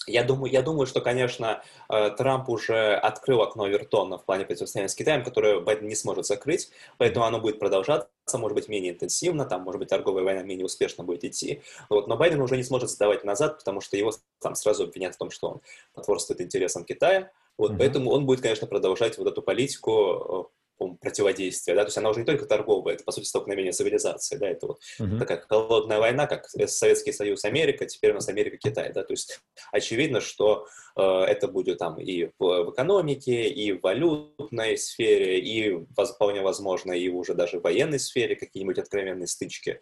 Я 0.07 0.24
думаю, 0.24 0.51
я 0.51 0.62
думаю, 0.62 0.88
что, 0.88 1.01
конечно, 1.01 1.62
э, 1.89 2.12
Трамп 2.12 2.47
уже 2.47 2.95
открыл 2.95 3.41
окно 3.41 3.67
Вертона 3.67 4.17
в 4.17 4.24
плане 4.24 4.45
противостояния 4.45 4.88
с 4.88 4.95
Китаем, 4.95 5.21
которое 5.21 5.59
Байден 5.59 5.89
не 5.89 5.95
сможет 5.95 6.25
закрыть, 6.25 6.69
поэтому 6.97 7.25
оно 7.25 7.41
будет 7.41 7.59
продолжаться, 7.59 8.38
может 8.38 8.55
быть, 8.55 8.69
менее 8.69 8.93
интенсивно, 8.93 9.45
там, 9.45 9.63
может 9.63 9.79
быть, 9.79 9.89
торговая 9.89 10.24
война 10.24 10.43
менее 10.43 10.65
успешно 10.65 11.03
будет 11.03 11.25
идти. 11.25 11.62
Вот, 11.89 12.07
но 12.07 12.15
Байден 12.15 12.41
уже 12.41 12.55
не 12.55 12.63
сможет 12.63 12.89
сдавать 12.89 13.25
назад, 13.25 13.57
потому 13.57 13.81
что 13.81 13.97
его 13.97 14.13
там 14.39 14.55
сразу 14.55 14.86
обвинят 14.86 15.15
в 15.15 15.17
том, 15.17 15.29
что 15.29 15.50
он 15.50 15.62
потворствует 15.93 16.39
интересам 16.39 16.86
Китая. 16.86 17.31
Вот, 17.57 17.71
угу. 17.71 17.79
Поэтому 17.79 18.12
он 18.12 18.25
будет, 18.25 18.39
конечно, 18.39 18.65
продолжать 18.65 19.17
вот 19.17 19.27
эту 19.27 19.41
политику 19.41 20.51
противодействия, 20.77 21.75
да, 21.75 21.81
то 21.81 21.88
есть 21.88 21.98
она 21.98 22.10
уже 22.10 22.19
не 22.19 22.25
только 22.25 22.46
торговая, 22.46 22.96
это, 22.96 23.03
по 23.03 23.12
сути, 23.12 23.25
столкновение 23.25 23.72
цивилизации, 23.72 24.38
да, 24.38 24.50
это 24.50 24.67
вот 24.67 24.79
uh-huh. 25.00 25.17
такая 25.17 25.43
холодная 25.48 26.00
война, 26.00 26.27
как 26.27 26.48
Советский 26.50 27.12
Союз, 27.12 27.46
Америка, 27.46 27.86
теперь 27.86 28.12
у 28.12 28.15
нас 28.15 28.27
Америка, 28.27 28.57
Китай, 28.57 28.91
да, 28.93 29.03
то 29.03 29.13
есть 29.13 29.39
очевидно, 29.72 30.22
что 30.22 30.67
э, 30.96 31.01
это 31.01 31.48
будет 31.48 31.79
там 31.79 32.00
и 32.00 32.25
в, 32.38 32.63
в 32.65 32.72
экономике, 32.72 33.48
и 33.48 33.72
в 33.74 33.81
валютной 33.81 34.77
сфере, 34.77 35.39
и 35.39 35.86
вполне 35.96 36.41
возможно, 36.41 36.91
и 36.91 37.10
уже 37.10 37.34
даже 37.34 37.60
в 37.60 37.63
военной 37.63 38.00
сфере 38.00 38.36
какие-нибудь 38.36 38.79
откровенные 38.79 39.27
стычки, 39.27 39.79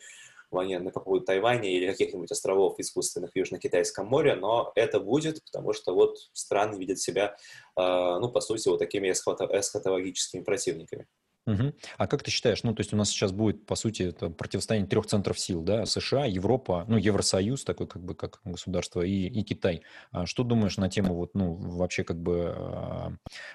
военных 0.51 0.93
по 0.93 0.99
поводу 0.99 1.25
Тайваня 1.25 1.69
или 1.69 1.87
каких-нибудь 1.87 2.31
островов 2.31 2.79
искусственных 2.79 3.31
в 3.31 3.35
Южно-Китайском 3.35 4.05
море, 4.05 4.35
но 4.35 4.71
это 4.75 4.99
будет, 4.99 5.43
потому 5.43 5.73
что 5.73 5.93
вот 5.93 6.17
страны 6.33 6.77
видят 6.77 6.99
себя, 6.99 7.35
э, 7.77 8.17
ну, 8.19 8.29
по 8.29 8.41
сути, 8.41 8.67
вот 8.69 8.79
такими 8.79 9.11
эсхатологическими 9.11 10.41
противниками. 10.41 11.07
Угу. 11.47 11.73
А 11.97 12.07
как 12.07 12.23
ты 12.23 12.31
считаешь, 12.31 12.63
ну, 12.63 12.73
то 12.73 12.81
есть 12.81 12.91
у 12.91 12.97
нас 12.97 13.09
сейчас 13.09 13.31
будет, 13.31 13.67
по 13.67 13.75
сути, 13.75 14.03
это 14.03 14.29
противостояние 14.29 14.89
трех 14.89 15.05
центров 15.05 15.39
сил, 15.39 15.61
да, 15.61 15.85
США, 15.85 16.25
Европа, 16.25 16.85
ну, 16.87 16.97
Евросоюз 16.97 17.63
такой, 17.63 17.85
как 17.85 18.03
бы, 18.03 18.15
как 18.15 18.39
государство, 18.43 19.01
и, 19.01 19.27
и 19.27 19.43
Китай. 19.43 19.83
А 20.11 20.25
что 20.25 20.43
думаешь 20.43 20.77
на 20.77 20.89
тему, 20.89 21.13
вот, 21.13 21.35
ну, 21.35 21.53
вообще, 21.53 22.03
как 22.03 22.19
бы, 22.19 22.53
а, 22.55 23.13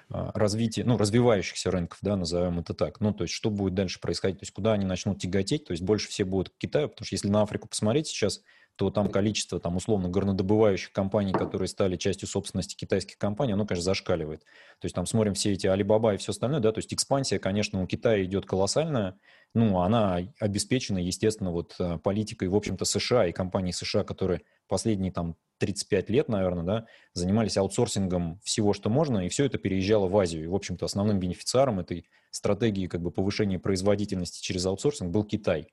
а, 0.09 0.31
развития, 0.33 0.85
ну, 0.85 0.97
развивающихся 0.97 1.69
рынков, 1.69 1.99
да, 2.01 2.15
назовем 2.15 2.59
это 2.59 2.73
так, 2.73 3.01
ну, 3.01 3.13
то 3.13 3.25
есть 3.25 3.33
что 3.33 3.49
будет 3.49 3.73
дальше 3.73 3.99
происходить, 3.99 4.39
то 4.39 4.43
есть 4.43 4.53
куда 4.53 4.71
они 4.71 4.85
начнут 4.85 5.19
тяготеть, 5.19 5.65
то 5.65 5.71
есть 5.71 5.83
больше 5.83 6.07
все 6.07 6.23
будут 6.23 6.49
к 6.49 6.57
Китаю, 6.57 6.87
потому 6.87 7.05
что 7.05 7.15
если 7.15 7.27
на 7.27 7.41
Африку 7.41 7.67
посмотреть 7.67 8.07
сейчас, 8.07 8.41
то 8.81 8.89
там 8.89 9.09
количество, 9.09 9.59
там, 9.59 9.75
условно, 9.75 10.09
горнодобывающих 10.09 10.91
компаний, 10.91 11.33
которые 11.33 11.67
стали 11.67 11.97
частью 11.97 12.27
собственности 12.27 12.75
китайских 12.75 13.19
компаний, 13.19 13.53
оно, 13.53 13.67
конечно, 13.67 13.83
зашкаливает. 13.83 14.39
То 14.79 14.85
есть 14.85 14.95
там 14.95 15.05
смотрим 15.05 15.35
все 15.35 15.51
эти 15.51 15.67
Alibaba 15.67 16.15
и 16.15 16.17
все 16.17 16.31
остальное, 16.31 16.61
да, 16.61 16.71
то 16.71 16.79
есть 16.79 16.91
экспансия, 16.91 17.37
конечно, 17.37 17.83
у 17.83 17.85
Китая 17.85 18.25
идет 18.25 18.47
колоссальная, 18.47 19.19
ну, 19.53 19.81
она 19.81 20.21
обеспечена, 20.39 20.97
естественно, 20.97 21.51
вот 21.51 21.75
э, 21.77 21.99
политикой, 21.99 22.47
в 22.47 22.55
общем-то, 22.55 22.83
США 22.85 23.27
и 23.27 23.31
компании 23.31 23.71
США, 23.71 24.03
которые 24.03 24.41
последние 24.67 25.11
там 25.11 25.35
35 25.59 26.09
лет, 26.09 26.27
наверное, 26.27 26.63
да, 26.63 26.85
занимались 27.13 27.57
аутсорсингом 27.57 28.39
всего, 28.43 28.73
что 28.73 28.89
можно, 28.89 29.27
и 29.27 29.29
все 29.29 29.45
это 29.45 29.59
переезжало 29.59 30.07
в 30.07 30.17
Азию. 30.17 30.45
И, 30.45 30.47
в 30.47 30.55
общем-то, 30.55 30.85
основным 30.85 31.19
бенефициаром 31.19 31.81
этой 31.81 32.07
стратегии 32.31 32.87
как 32.87 33.01
бы 33.01 33.11
повышения 33.11 33.59
производительности 33.59 34.41
через 34.41 34.65
аутсорсинг 34.65 35.11
был 35.11 35.23
Китай. 35.23 35.67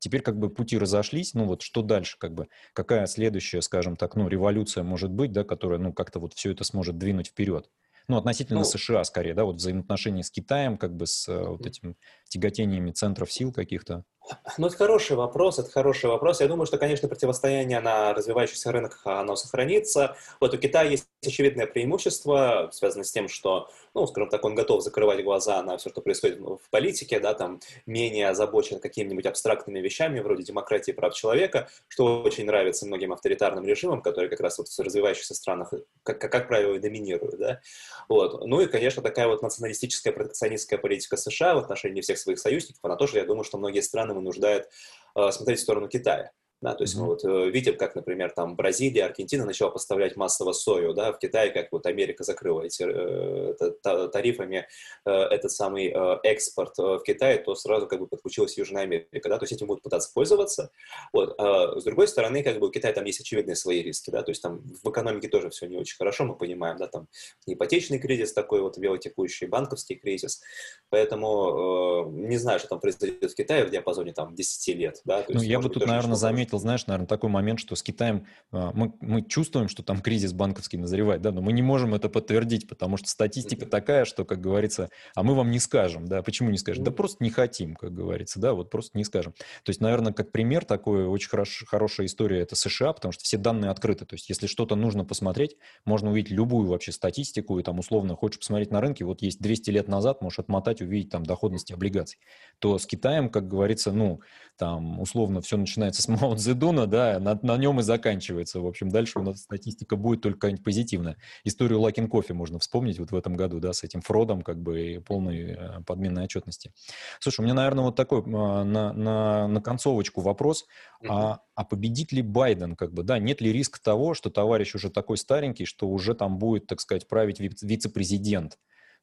Теперь 0.00 0.22
как 0.22 0.38
бы 0.38 0.50
пути 0.50 0.76
разошлись, 0.78 1.34
ну 1.34 1.44
вот 1.44 1.62
что 1.62 1.82
дальше, 1.82 2.16
как 2.18 2.34
бы, 2.34 2.48
какая 2.72 3.06
следующая, 3.06 3.62
скажем 3.62 3.96
так, 3.96 4.16
ну, 4.16 4.28
революция 4.28 4.82
может 4.82 5.10
быть, 5.10 5.32
да, 5.32 5.44
которая, 5.44 5.78
ну, 5.78 5.92
как-то 5.92 6.18
вот 6.18 6.34
все 6.34 6.50
это 6.50 6.64
сможет 6.64 6.98
двинуть 6.98 7.28
вперед? 7.28 7.70
Ну, 8.08 8.16
относительно 8.16 8.60
ну, 8.60 8.64
США 8.64 9.04
скорее, 9.04 9.34
да, 9.34 9.44
вот 9.44 9.56
взаимоотношения 9.56 10.24
с 10.24 10.32
Китаем, 10.32 10.78
как 10.78 10.96
бы 10.96 11.06
с 11.06 11.28
э, 11.28 11.44
вот 11.44 11.64
этим 11.64 11.96
тяготениями 12.28 12.90
центров 12.90 13.32
сил 13.32 13.52
каких-то. 13.52 14.04
Ну, 14.58 14.66
это 14.66 14.76
хороший 14.76 15.16
вопрос, 15.16 15.58
это 15.58 15.70
хороший 15.70 16.10
вопрос. 16.10 16.40
Я 16.40 16.48
думаю, 16.48 16.66
что, 16.66 16.76
конечно, 16.76 17.08
противостояние 17.08 17.80
на 17.80 18.12
развивающихся 18.12 18.72
рынках, 18.72 19.02
оно 19.04 19.36
сохранится. 19.36 20.16
Вот 20.40 20.54
у 20.54 20.58
Китая 20.58 20.90
есть 20.90 21.06
очевидное 21.24 21.66
преимущество, 21.66 22.70
связанное 22.72 23.04
с 23.04 23.12
тем, 23.12 23.28
что, 23.28 23.68
ну, 23.94 24.06
скажем 24.06 24.28
так, 24.28 24.44
он 24.44 24.54
готов 24.54 24.82
закрывать 24.82 25.24
глаза 25.24 25.62
на 25.62 25.76
все, 25.76 25.90
что 25.90 26.00
происходит 26.00 26.40
в 26.40 26.70
политике, 26.70 27.18
да, 27.20 27.34
там, 27.34 27.60
менее 27.86 28.28
озабочен 28.28 28.78
какими-нибудь 28.78 29.26
абстрактными 29.26 29.80
вещами, 29.80 30.20
вроде 30.20 30.44
демократии 30.44 30.92
и 30.92 30.94
прав 30.94 31.14
человека, 31.14 31.68
что 31.88 32.22
очень 32.22 32.46
нравится 32.46 32.86
многим 32.86 33.12
авторитарным 33.12 33.64
режимам, 33.64 34.02
которые 34.02 34.30
как 34.30 34.40
раз 34.40 34.58
вот 34.58 34.68
в 34.68 34.78
развивающихся 34.78 35.34
странах, 35.34 35.72
как, 36.02 36.20
как, 36.20 36.30
как 36.30 36.48
правило, 36.48 36.74
и 36.74 36.78
доминируют, 36.78 37.38
да. 37.38 37.60
Вот. 38.08 38.46
Ну 38.46 38.60
и, 38.60 38.66
конечно, 38.66 39.02
такая 39.02 39.26
вот 39.26 39.42
националистическая 39.42 40.12
протекционистская 40.12 40.78
политика 40.78 41.16
США 41.16 41.54
в 41.54 41.58
отношении 41.58 42.00
всех 42.00 42.18
своих 42.18 42.38
союзников, 42.38 42.80
она 42.82 42.96
тоже, 42.96 43.18
я 43.18 43.24
думаю, 43.24 43.44
что 43.44 43.58
многие 43.58 43.80
страны 43.80 44.14
вынуждает 44.14 44.68
э, 45.16 45.30
смотреть 45.32 45.58
в 45.58 45.62
сторону 45.62 45.88
Китая. 45.88 46.30
Да, 46.60 46.74
то 46.74 46.84
есть 46.84 46.94
mm-hmm. 46.94 47.00
мы 47.00 47.06
вот 47.06 47.24
э, 47.24 47.50
видим, 47.50 47.76
как, 47.78 47.94
например, 47.94 48.32
там 48.36 48.54
Бразилия, 48.54 49.06
Аргентина 49.06 49.46
начала 49.46 49.70
поставлять 49.70 50.16
массово 50.16 50.52
сою, 50.52 50.92
да, 50.92 51.10
в 51.12 51.18
Китае, 51.18 51.50
как 51.52 51.72
вот 51.72 51.86
Америка 51.86 52.22
закрыла 52.22 52.60
эти 52.62 52.84
э, 52.86 54.08
тарифами 54.08 54.68
э, 55.06 55.10
этот 55.10 55.52
самый 55.52 55.86
э, 55.88 56.18
экспорт 56.22 56.78
э, 56.78 56.82
в 56.82 57.02
Китай, 57.02 57.42
то 57.42 57.54
сразу 57.54 57.86
как 57.86 58.00
бы 58.00 58.06
подключилась 58.06 58.58
Южная 58.58 58.82
Америка, 58.82 59.28
да, 59.30 59.38
то 59.38 59.44
есть 59.44 59.52
этим 59.54 59.68
будут 59.68 59.82
пытаться 59.82 60.12
пользоваться. 60.12 60.70
Вот. 61.14 61.34
А 61.38 61.80
с 61.80 61.84
другой 61.84 62.08
стороны, 62.08 62.42
как 62.42 62.58
бы 62.58 62.68
у 62.68 62.70
Китая 62.70 62.92
там 62.92 63.06
есть 63.06 63.20
очевидные 63.20 63.56
свои 63.56 63.82
риски, 63.82 64.10
да, 64.10 64.22
то 64.22 64.30
есть 64.30 64.42
там 64.42 64.60
в 64.82 64.90
экономике 64.90 65.28
тоже 65.28 65.48
все 65.48 65.66
не 65.66 65.78
очень 65.78 65.96
хорошо, 65.96 66.24
мы 66.24 66.36
понимаем, 66.36 66.76
да, 66.76 66.88
там 66.88 67.08
ипотечный 67.46 67.98
кризис 67.98 68.34
такой 68.34 68.60
вот, 68.60 68.76
велотекущий, 68.76 69.46
банковский 69.46 69.94
кризис, 69.94 70.42
поэтому 70.90 72.06
э, 72.06 72.18
не 72.28 72.36
знаю, 72.36 72.58
что 72.58 72.68
там 72.68 72.80
произойдет 72.80 73.32
в 73.32 73.34
Китае 73.34 73.64
в 73.64 73.70
диапазоне 73.70 74.12
там 74.12 74.34
10 74.34 74.76
лет, 74.76 75.00
да. 75.06 75.24
ну, 75.26 75.40
я 75.40 75.58
бы 75.58 75.70
тут, 75.70 75.86
наверное, 75.86 76.16
заметил 76.16 76.49
заметил, 76.50 76.58
знаешь, 76.58 76.86
наверное, 76.86 77.06
такой 77.06 77.30
момент, 77.30 77.60
что 77.60 77.74
с 77.74 77.82
Китаем 77.82 78.26
а, 78.52 78.72
мы, 78.74 78.92
мы 79.00 79.22
чувствуем, 79.22 79.68
что 79.68 79.82
там 79.82 80.00
кризис 80.00 80.32
банковский 80.32 80.78
назревает, 80.78 81.22
да, 81.22 81.32
но 81.32 81.40
мы 81.40 81.52
не 81.52 81.62
можем 81.62 81.94
это 81.94 82.08
подтвердить, 82.08 82.68
потому 82.68 82.96
что 82.96 83.08
статистика 83.08 83.66
такая, 83.66 84.04
что, 84.04 84.24
как 84.24 84.40
говорится, 84.40 84.90
а 85.14 85.22
мы 85.22 85.34
вам 85.34 85.50
не 85.50 85.58
скажем, 85.58 86.06
да, 86.06 86.22
почему 86.22 86.50
не 86.50 86.58
скажем? 86.58 86.84
Да 86.84 86.90
просто 86.90 87.22
не 87.22 87.30
хотим, 87.30 87.74
как 87.74 87.94
говорится, 87.94 88.40
да, 88.40 88.52
вот 88.52 88.70
просто 88.70 88.96
не 88.98 89.04
скажем. 89.04 89.32
То 89.64 89.70
есть, 89.70 89.80
наверное, 89.80 90.12
как 90.12 90.32
пример 90.32 90.64
такой 90.64 91.06
очень 91.06 91.28
хорош, 91.28 91.64
хорошая 91.66 92.06
история 92.06 92.40
это 92.40 92.56
США, 92.56 92.92
потому 92.92 93.12
что 93.12 93.24
все 93.24 93.36
данные 93.36 93.70
открыты, 93.70 94.04
то 94.04 94.14
есть 94.14 94.28
если 94.28 94.46
что-то 94.46 94.76
нужно 94.76 95.04
посмотреть, 95.04 95.56
можно 95.84 96.10
увидеть 96.10 96.32
любую 96.32 96.68
вообще 96.68 96.92
статистику, 96.92 97.58
и 97.58 97.62
там 97.62 97.78
условно 97.78 98.16
хочешь 98.16 98.38
посмотреть 98.38 98.70
на 98.70 98.80
рынке, 98.80 99.04
вот 99.04 99.22
есть 99.22 99.40
200 99.40 99.70
лет 99.70 99.88
назад, 99.88 100.22
можешь 100.22 100.38
отмотать, 100.38 100.80
увидеть 100.80 101.10
там 101.10 101.24
доходности 101.24 101.72
облигаций. 101.72 102.18
То 102.58 102.78
с 102.78 102.86
Китаем, 102.86 103.28
как 103.30 103.48
говорится, 103.48 103.92
ну, 103.92 104.20
там 104.56 105.00
условно 105.00 105.40
все 105.40 105.56
начинается 105.56 106.02
с 106.02 106.08
Мао 106.08 106.34
Цзэдуна, 106.40 106.86
да, 106.86 107.20
на, 107.20 107.38
на 107.42 107.56
нем 107.56 107.80
и 107.80 107.82
заканчивается. 107.82 108.60
В 108.60 108.66
общем, 108.66 108.88
дальше 108.88 109.18
у 109.18 109.22
нас 109.22 109.42
статистика 109.42 109.96
будет 109.96 110.22
только 110.22 110.56
позитивная. 110.64 111.16
Историю 111.44 111.80
Лакин 111.80 112.08
Кофе 112.08 112.34
можно 112.34 112.58
вспомнить 112.58 112.98
вот 112.98 113.12
в 113.12 113.14
этом 113.16 113.36
году, 113.36 113.60
да, 113.60 113.72
с 113.72 113.84
этим 113.84 114.00
фродом, 114.00 114.42
как 114.42 114.60
бы, 114.60 114.80
и 114.80 114.98
полной 114.98 115.52
э, 115.52 115.82
подменной 115.86 116.24
отчетности. 116.24 116.72
Слушай, 117.20 117.40
у 117.40 117.44
меня, 117.44 117.54
наверное, 117.54 117.84
вот 117.84 117.96
такой 117.96 118.20
а, 118.20 118.64
на, 118.64 118.92
на, 118.92 119.48
на 119.48 119.60
концовочку 119.60 120.20
вопрос. 120.22 120.64
Mm-hmm. 121.02 121.08
А, 121.10 121.40
а 121.54 121.64
победит 121.64 122.12
ли 122.12 122.22
Байден, 122.22 122.74
как 122.74 122.92
бы, 122.92 123.02
да, 123.02 123.18
нет 123.18 123.40
ли 123.40 123.52
риска 123.52 123.80
того, 123.82 124.14
что 124.14 124.30
товарищ 124.30 124.74
уже 124.74 124.90
такой 124.90 125.18
старенький, 125.18 125.66
что 125.66 125.88
уже 125.88 126.14
там 126.14 126.38
будет, 126.38 126.66
так 126.66 126.80
сказать, 126.80 127.06
править 127.06 127.38
вице-президент? 127.38 128.58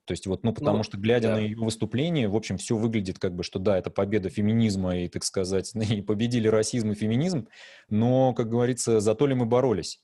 То 0.08 0.14
есть 0.14 0.26
вот, 0.26 0.44
ну, 0.44 0.54
потому 0.54 0.78
ну, 0.78 0.84
что, 0.84 0.98
глядя 0.98 1.28
да. 1.28 1.36
на 1.36 1.40
ее 1.40 1.58
выступление, 1.58 2.30
в 2.30 2.36
общем, 2.36 2.58
все 2.58 2.78
выглядит 2.78 3.20
как 3.20 3.36
бы, 3.36 3.44
что 3.44 3.60
да, 3.60 3.78
это 3.78 3.90
победа 3.90 4.30
феминизма 4.30 4.98
и, 4.98 5.10
так 5.10 5.26
сказать, 5.26 5.76
и 5.76 6.02
победили 6.02 6.48
расизм 6.48 6.92
и 6.92 6.96
феминизм, 6.96 7.50
но, 7.90 8.34
как 8.34 8.50
говорится, 8.50 9.02
зато 9.02 9.28
ли 9.28 9.36
мы 9.36 9.46
боролись? 9.46 10.02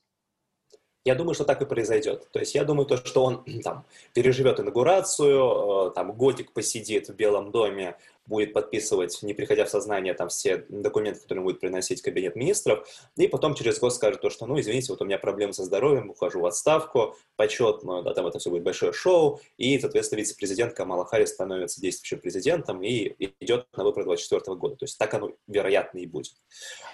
Я 1.06 1.16
думаю, 1.16 1.34
что 1.34 1.44
так 1.44 1.62
и 1.62 1.66
произойдет. 1.66 2.30
То 2.32 2.40
есть 2.40 2.56
я 2.56 2.64
думаю, 2.64 2.86
то, 2.86 2.98
что 2.98 3.24
он 3.24 3.46
там 3.64 3.86
переживет 4.14 4.60
инаугурацию, 4.60 5.88
э, 5.88 5.92
там 5.96 6.12
годик 6.14 6.52
посидит 6.52 7.08
в 7.08 7.16
Белом 7.16 7.52
доме, 7.52 7.96
будет 8.26 8.54
подписывать, 8.54 9.22
не 9.22 9.34
приходя 9.34 9.66
в 9.66 9.70
сознание, 9.70 10.14
там 10.14 10.30
все 10.30 10.66
документы, 10.70 11.22
которые 11.22 11.44
будет 11.44 11.60
приносить 11.60 12.02
кабинет 12.02 12.36
министров, 12.36 12.88
и 13.16 13.28
потом 13.28 13.56
через 13.56 13.80
год 13.80 13.94
скажет 13.94 14.22
то, 14.22 14.30
что, 14.30 14.46
ну, 14.46 14.60
извините, 14.60 14.92
вот 14.92 15.02
у 15.02 15.06
меня 15.06 15.18
проблемы 15.18 15.54
со 15.54 15.64
здоровьем, 15.64 16.10
ухожу 16.10 16.40
в 16.40 16.46
отставку, 16.46 17.16
почетную, 17.36 18.04
да, 18.04 18.14
там 18.14 18.28
это 18.28 18.40
все 18.40 18.50
будет 18.50 18.64
большое 18.64 18.94
шоу, 18.94 19.42
и, 19.58 19.80
соответственно, 19.80 20.20
вице-президент 20.20 20.74
Камала 20.74 21.06
Харрис 21.06 21.30
становится 21.30 21.82
действующим 21.82 22.20
президентом 22.20 22.82
и 22.84 23.14
идет 23.40 23.68
на 23.76 23.84
выборы 23.84 24.06
2024 24.06 24.58
года. 24.58 24.76
То 24.76 24.86
есть 24.86 24.98
так 24.98 25.14
оно, 25.14 25.32
вероятно, 25.48 26.00
и 26.00 26.06
будет. 26.06 26.34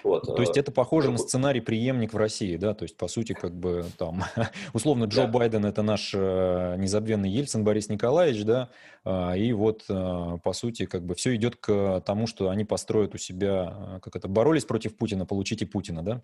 Вот. 0.02 0.26
То 0.26 0.40
есть 0.40 0.56
это 0.56 0.72
похоже 0.72 1.08
ну, 1.08 1.12
на 1.12 1.18
сценарий 1.18 1.60
преемник 1.60 2.12
в 2.12 2.16
России, 2.16 2.56
да? 2.56 2.74
То 2.74 2.84
есть, 2.84 2.96
по 2.96 3.08
сути, 3.08 3.32
как 3.32 3.54
бы 3.54 3.84
там, 3.98 4.24
условно, 4.72 5.04
Джо 5.04 5.22
да. 5.22 5.28
Байден– 5.28 5.64
это 5.66 5.82
наш 5.82 6.12
э, 6.14 6.76
незабвенный 6.78 7.30
Ельцин 7.30 7.64
Борис 7.64 7.88
Николаевич, 7.88 8.44
да? 8.44 8.70
А, 9.04 9.36
и 9.36 9.52
вот, 9.52 9.84
э, 9.88 10.38
по 10.42 10.52
сути, 10.52 10.86
как 10.86 11.04
бы 11.04 11.14
все 11.20 11.34
идет 11.34 11.56
к 11.56 12.02
тому, 12.06 12.26
что 12.26 12.48
они 12.48 12.64
построят 12.64 13.14
у 13.14 13.18
себя, 13.18 13.76
э, 13.96 14.00
как 14.00 14.16
это, 14.16 14.26
боролись 14.26 14.64
против 14.64 14.96
Путина, 14.96 15.26
получите 15.26 15.66
Путина, 15.66 16.02
да? 16.02 16.22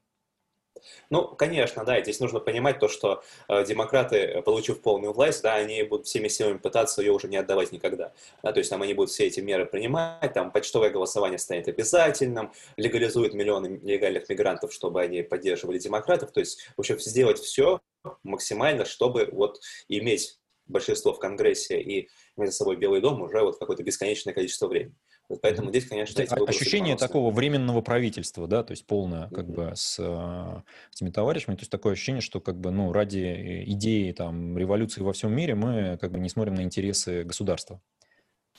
Ну, 1.10 1.28
конечно, 1.28 1.84
да, 1.84 2.00
здесь 2.00 2.20
нужно 2.20 2.40
понимать 2.40 2.78
то, 2.78 2.88
что 2.88 3.22
э, 3.48 3.64
демократы, 3.64 4.40
получив 4.42 4.80
полную 4.80 5.12
власть, 5.12 5.42
да, 5.42 5.54
они 5.54 5.82
будут 5.82 6.06
всеми 6.06 6.28
силами 6.28 6.58
пытаться 6.58 7.02
ее 7.02 7.12
уже 7.12 7.28
не 7.28 7.36
отдавать 7.36 7.72
никогда. 7.72 8.12
Да, 8.42 8.52
то 8.52 8.58
есть 8.58 8.70
там 8.70 8.82
они 8.82 8.94
будут 8.94 9.10
все 9.10 9.26
эти 9.26 9.40
меры 9.40 9.66
принимать, 9.66 10.32
там 10.32 10.50
почтовое 10.50 10.90
голосование 10.90 11.38
станет 11.38 11.68
обязательным, 11.68 12.52
легализуют 12.76 13.34
миллионы 13.34 13.80
нелегальных 13.82 14.28
мигрантов, 14.28 14.72
чтобы 14.72 15.02
они 15.02 15.22
поддерживали 15.22 15.78
демократов, 15.78 16.32
то 16.32 16.40
есть, 16.40 16.68
в 16.76 16.80
общем, 16.80 16.98
сделать 17.00 17.38
все 17.38 17.80
максимально, 18.22 18.84
чтобы 18.84 19.28
вот 19.32 19.60
иметь 19.88 20.38
большинство 20.68 21.12
в 21.12 21.18
Конгрессе 21.18 21.80
и 21.80 22.08
иметь 22.36 22.50
за 22.50 22.56
собой 22.56 22.76
Белый 22.76 23.00
дом 23.00 23.22
уже 23.22 23.40
вот 23.42 23.58
какое-то 23.58 23.82
бесконечное 23.82 24.32
количество 24.32 24.68
времени. 24.68 24.94
Вот 25.28 25.40
поэтому 25.40 25.70
здесь, 25.70 25.86
конечно, 25.86 26.20
эти 26.20 26.32
ощущение 26.48 26.96
такого 26.96 27.32
временного 27.32 27.80
правительства, 27.80 28.46
да, 28.46 28.62
то 28.62 28.72
есть 28.72 28.86
полное, 28.86 29.28
как 29.30 29.46
mm-hmm. 29.46 29.70
бы 29.70 29.72
с 29.74 29.96
э, 29.98 30.62
этими 30.94 31.10
товарищами, 31.10 31.56
то 31.56 31.62
есть 31.62 31.72
такое 31.72 31.94
ощущение, 31.94 32.20
что 32.20 32.40
как 32.40 32.60
бы, 32.60 32.70
ну, 32.70 32.92
ради 32.92 33.18
э, 33.18 33.64
идеи 33.72 34.12
там 34.12 34.56
революции 34.56 35.02
во 35.02 35.12
всем 35.12 35.32
мире 35.32 35.54
мы 35.54 35.98
как 36.00 36.12
бы 36.12 36.18
не 36.18 36.28
смотрим 36.28 36.54
на 36.54 36.62
интересы 36.62 37.24
государства. 37.24 37.80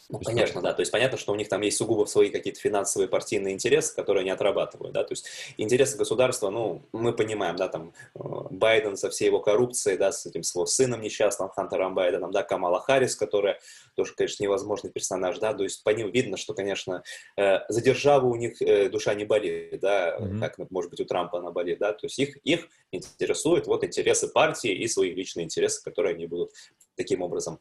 Ну, 0.10 0.20
конечно, 0.20 0.62
да. 0.62 0.74
То 0.74 0.82
есть 0.82 0.92
понятно, 0.92 1.18
что 1.18 1.34
у 1.34 1.36
них 1.36 1.50
там 1.50 1.62
есть 1.62 1.78
сугубо 1.78 2.06
свои 2.06 2.30
какие-то 2.30 2.60
финансовые 2.60 3.10
партийные 3.10 3.54
интересы, 3.54 3.94
которые 3.94 4.22
они 4.22 4.30
отрабатывают, 4.30 4.94
да. 4.94 5.04
То 5.04 5.12
есть 5.12 5.28
интересы 5.58 5.98
государства, 5.98 6.50
ну, 6.50 6.82
мы 6.94 7.14
понимаем, 7.14 7.58
да, 7.58 7.68
там 7.68 7.94
э, 8.16 8.20
Байден 8.50 8.96
со 8.96 9.10
всей 9.10 9.26
его 9.26 9.42
коррупцией, 9.42 9.98
да, 9.98 10.14
с 10.14 10.26
этим 10.26 10.44
своим 10.44 10.66
сыном 10.66 11.02
несчастным 11.02 11.50
Хантером 11.50 11.94
Байденом, 11.94 12.32
да, 12.32 12.44
Камала 12.44 12.80
Харрис, 12.80 13.18
которая 13.18 13.60
тоже, 13.96 14.14
конечно, 14.16 14.44
невозможный 14.44 14.92
персонаж, 14.92 15.40
да. 15.40 15.54
То 15.54 15.64
есть 15.64 15.84
по 15.84 15.90
ним 15.90 16.10
видно, 16.10 16.38
что, 16.38 16.54
конечно, 16.54 17.04
э, 17.36 17.60
за 17.68 17.82
державу 17.82 18.32
у 18.32 18.36
них 18.36 18.62
э, 18.62 18.88
душа 18.88 19.14
не 19.14 19.26
болит, 19.26 19.80
да, 19.82 20.18
mm-hmm. 20.18 20.40
как, 20.40 20.72
может 20.72 20.90
быть, 20.90 21.02
у 21.02 21.06
Трампа 21.06 21.40
она 21.40 21.52
болит, 21.52 21.80
да. 21.80 21.92
То 21.92 22.06
есть 22.06 22.18
их, 22.18 22.38
их 22.46 22.70
интересуют 22.92 23.68
вот 23.68 23.84
интересы 23.84 24.30
партии 24.30 24.72
и 24.72 24.88
свои 24.88 25.14
личные 25.14 25.44
интересы, 25.44 25.84
которые 25.84 26.16
они 26.16 26.28
будут 26.28 26.52
таким 26.96 27.22
образом 27.22 27.60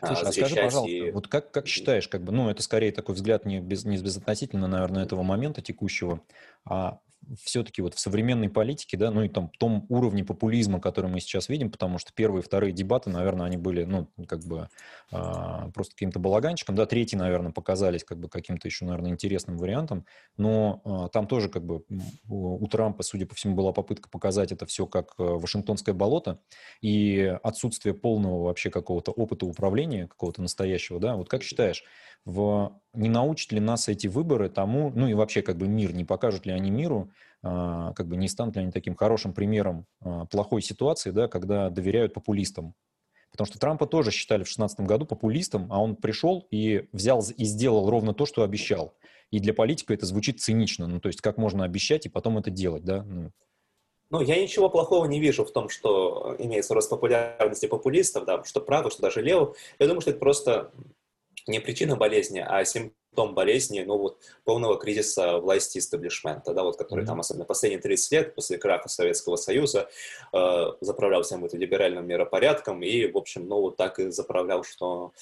Слушай, 0.00 0.28
а 0.28 0.32
скажи, 0.32 0.54
пожалуйста, 0.56 0.96
и... 0.96 1.10
вот 1.10 1.28
как, 1.28 1.50
как 1.50 1.66
считаешь, 1.66 2.08
как 2.08 2.22
бы, 2.22 2.32
ну, 2.32 2.50
это 2.50 2.62
скорее 2.62 2.92
такой 2.92 3.14
взгляд 3.14 3.44
не, 3.44 3.60
без, 3.60 3.84
не 3.84 3.96
безотносительно, 3.98 4.66
наверное, 4.66 5.04
этого 5.04 5.22
момента 5.22 5.62
текущего, 5.62 6.20
а 6.64 7.00
все-таки 7.42 7.82
вот 7.82 7.94
в 7.94 7.98
современной 7.98 8.48
политике, 8.48 8.96
да, 8.96 9.10
ну 9.10 9.22
и 9.22 9.28
там 9.28 9.50
том 9.58 9.86
уровне 9.88 10.24
популизма, 10.24 10.80
который 10.80 11.10
мы 11.10 11.20
сейчас 11.20 11.48
видим, 11.48 11.70
потому 11.70 11.98
что 11.98 12.12
первые 12.12 12.42
и 12.42 12.44
вторые 12.44 12.72
дебаты, 12.72 13.10
наверное, 13.10 13.46
они 13.46 13.56
были, 13.56 13.84
ну, 13.84 14.08
как 14.26 14.44
бы 14.44 14.68
э, 15.12 15.70
просто 15.74 15.94
каким-то 15.94 16.18
балаганчиком, 16.18 16.74
да, 16.74 16.86
третьи, 16.86 17.16
наверное, 17.16 17.52
показались 17.52 18.04
как 18.04 18.18
бы 18.18 18.28
каким-то 18.28 18.68
еще, 18.68 18.84
наверное, 18.84 19.10
интересным 19.10 19.58
вариантом, 19.58 20.06
но 20.36 20.82
э, 20.84 21.08
там 21.12 21.26
тоже 21.26 21.48
как 21.48 21.64
бы 21.64 21.84
у, 22.28 22.64
у 22.64 22.66
Трампа, 22.68 23.02
судя 23.02 23.26
по 23.26 23.34
всему, 23.34 23.54
была 23.54 23.72
попытка 23.72 24.08
показать 24.08 24.52
это 24.52 24.66
все 24.66 24.86
как 24.86 25.14
э, 25.18 25.22
Вашингтонское 25.22 25.94
болото. 25.94 26.40
И 26.80 27.38
отсутствие 27.42 27.94
полного 27.94 28.44
вообще 28.44 28.70
какого-то 28.70 29.12
опыта 29.12 29.46
управления, 29.46 30.06
какого-то 30.06 30.42
настоящего, 30.42 31.00
да, 31.00 31.16
вот 31.16 31.28
как 31.28 31.42
считаешь, 31.42 31.84
в, 32.24 32.80
не 32.94 33.08
научат 33.08 33.52
ли 33.52 33.60
нас 33.60 33.88
эти 33.88 34.06
выборы 34.06 34.48
тому, 34.48 34.90
ну 34.94 35.06
и 35.06 35.14
вообще 35.14 35.42
как 35.42 35.56
бы 35.56 35.66
мир, 35.68 35.92
не 35.92 36.04
покажут 36.04 36.46
ли 36.46 36.52
они 36.52 36.70
миру, 36.70 37.10
а, 37.42 37.92
как 37.92 38.06
бы 38.06 38.16
не 38.16 38.28
станут 38.28 38.56
ли 38.56 38.62
они 38.62 38.72
таким 38.72 38.94
хорошим 38.94 39.32
примером 39.32 39.86
а, 40.00 40.26
плохой 40.26 40.62
ситуации, 40.62 41.10
да, 41.10 41.28
когда 41.28 41.70
доверяют 41.70 42.14
популистам. 42.14 42.74
Потому 43.30 43.46
что 43.46 43.58
Трампа 43.58 43.86
тоже 43.86 44.12
считали 44.12 44.42
в 44.42 44.46
2016 44.46 44.80
году 44.80 45.06
популистом, 45.06 45.66
а 45.70 45.82
он 45.82 45.96
пришел 45.96 46.46
и 46.50 46.88
взял 46.92 47.20
и 47.36 47.44
сделал 47.44 47.90
ровно 47.90 48.14
то, 48.14 48.26
что 48.26 48.44
обещал. 48.44 48.94
И 49.30 49.40
для 49.40 49.52
политика 49.52 49.92
это 49.92 50.06
звучит 50.06 50.40
цинично. 50.40 50.86
Ну, 50.86 51.00
то 51.00 51.08
есть 51.08 51.20
как 51.20 51.36
можно 51.36 51.64
обещать 51.64 52.06
и 52.06 52.08
потом 52.08 52.38
это 52.38 52.50
делать, 52.50 52.84
да? 52.84 53.02
Ну, 53.02 53.32
ну, 54.10 54.20
я 54.20 54.40
ничего 54.40 54.70
плохого 54.70 55.06
не 55.06 55.18
вижу 55.18 55.44
в 55.44 55.50
том, 55.50 55.68
что 55.68 56.36
имеется 56.38 56.74
рост 56.74 56.88
популярности 56.88 57.66
популистов, 57.66 58.24
да, 58.24 58.44
что 58.44 58.60
право, 58.60 58.90
что 58.90 59.02
даже 59.02 59.22
лево. 59.22 59.54
Я 59.80 59.86
думаю, 59.86 60.02
что 60.02 60.10
это 60.10 60.20
просто 60.20 60.70
не 61.46 61.60
причина 61.60 61.96
болезни, 61.96 62.44
а 62.46 62.64
симптом 62.64 63.34
болезни, 63.34 63.82
ну 63.86 63.98
вот, 63.98 64.18
полного 64.44 64.78
кризиса 64.78 65.38
власти 65.38 65.78
истеблишмента, 65.78 66.54
да, 66.54 66.62
вот, 66.62 66.76
который 66.76 67.04
mm-hmm. 67.04 67.06
там, 67.06 67.20
особенно 67.20 67.44
последние 67.44 67.80
30 67.80 68.12
лет 68.12 68.34
после 68.34 68.58
краха 68.58 68.88
Советского 68.88 69.36
Союза, 69.36 69.88
э, 70.32 70.64
заправлял 70.80 71.22
всем 71.22 71.44
этим 71.44 71.58
либеральным 71.58 72.06
миропорядком 72.06 72.82
и, 72.82 73.10
в 73.10 73.16
общем, 73.16 73.46
ну, 73.46 73.60
вот 73.60 73.76
так 73.76 73.98
и 73.98 74.10
заправлял, 74.10 74.64
что 74.64 75.12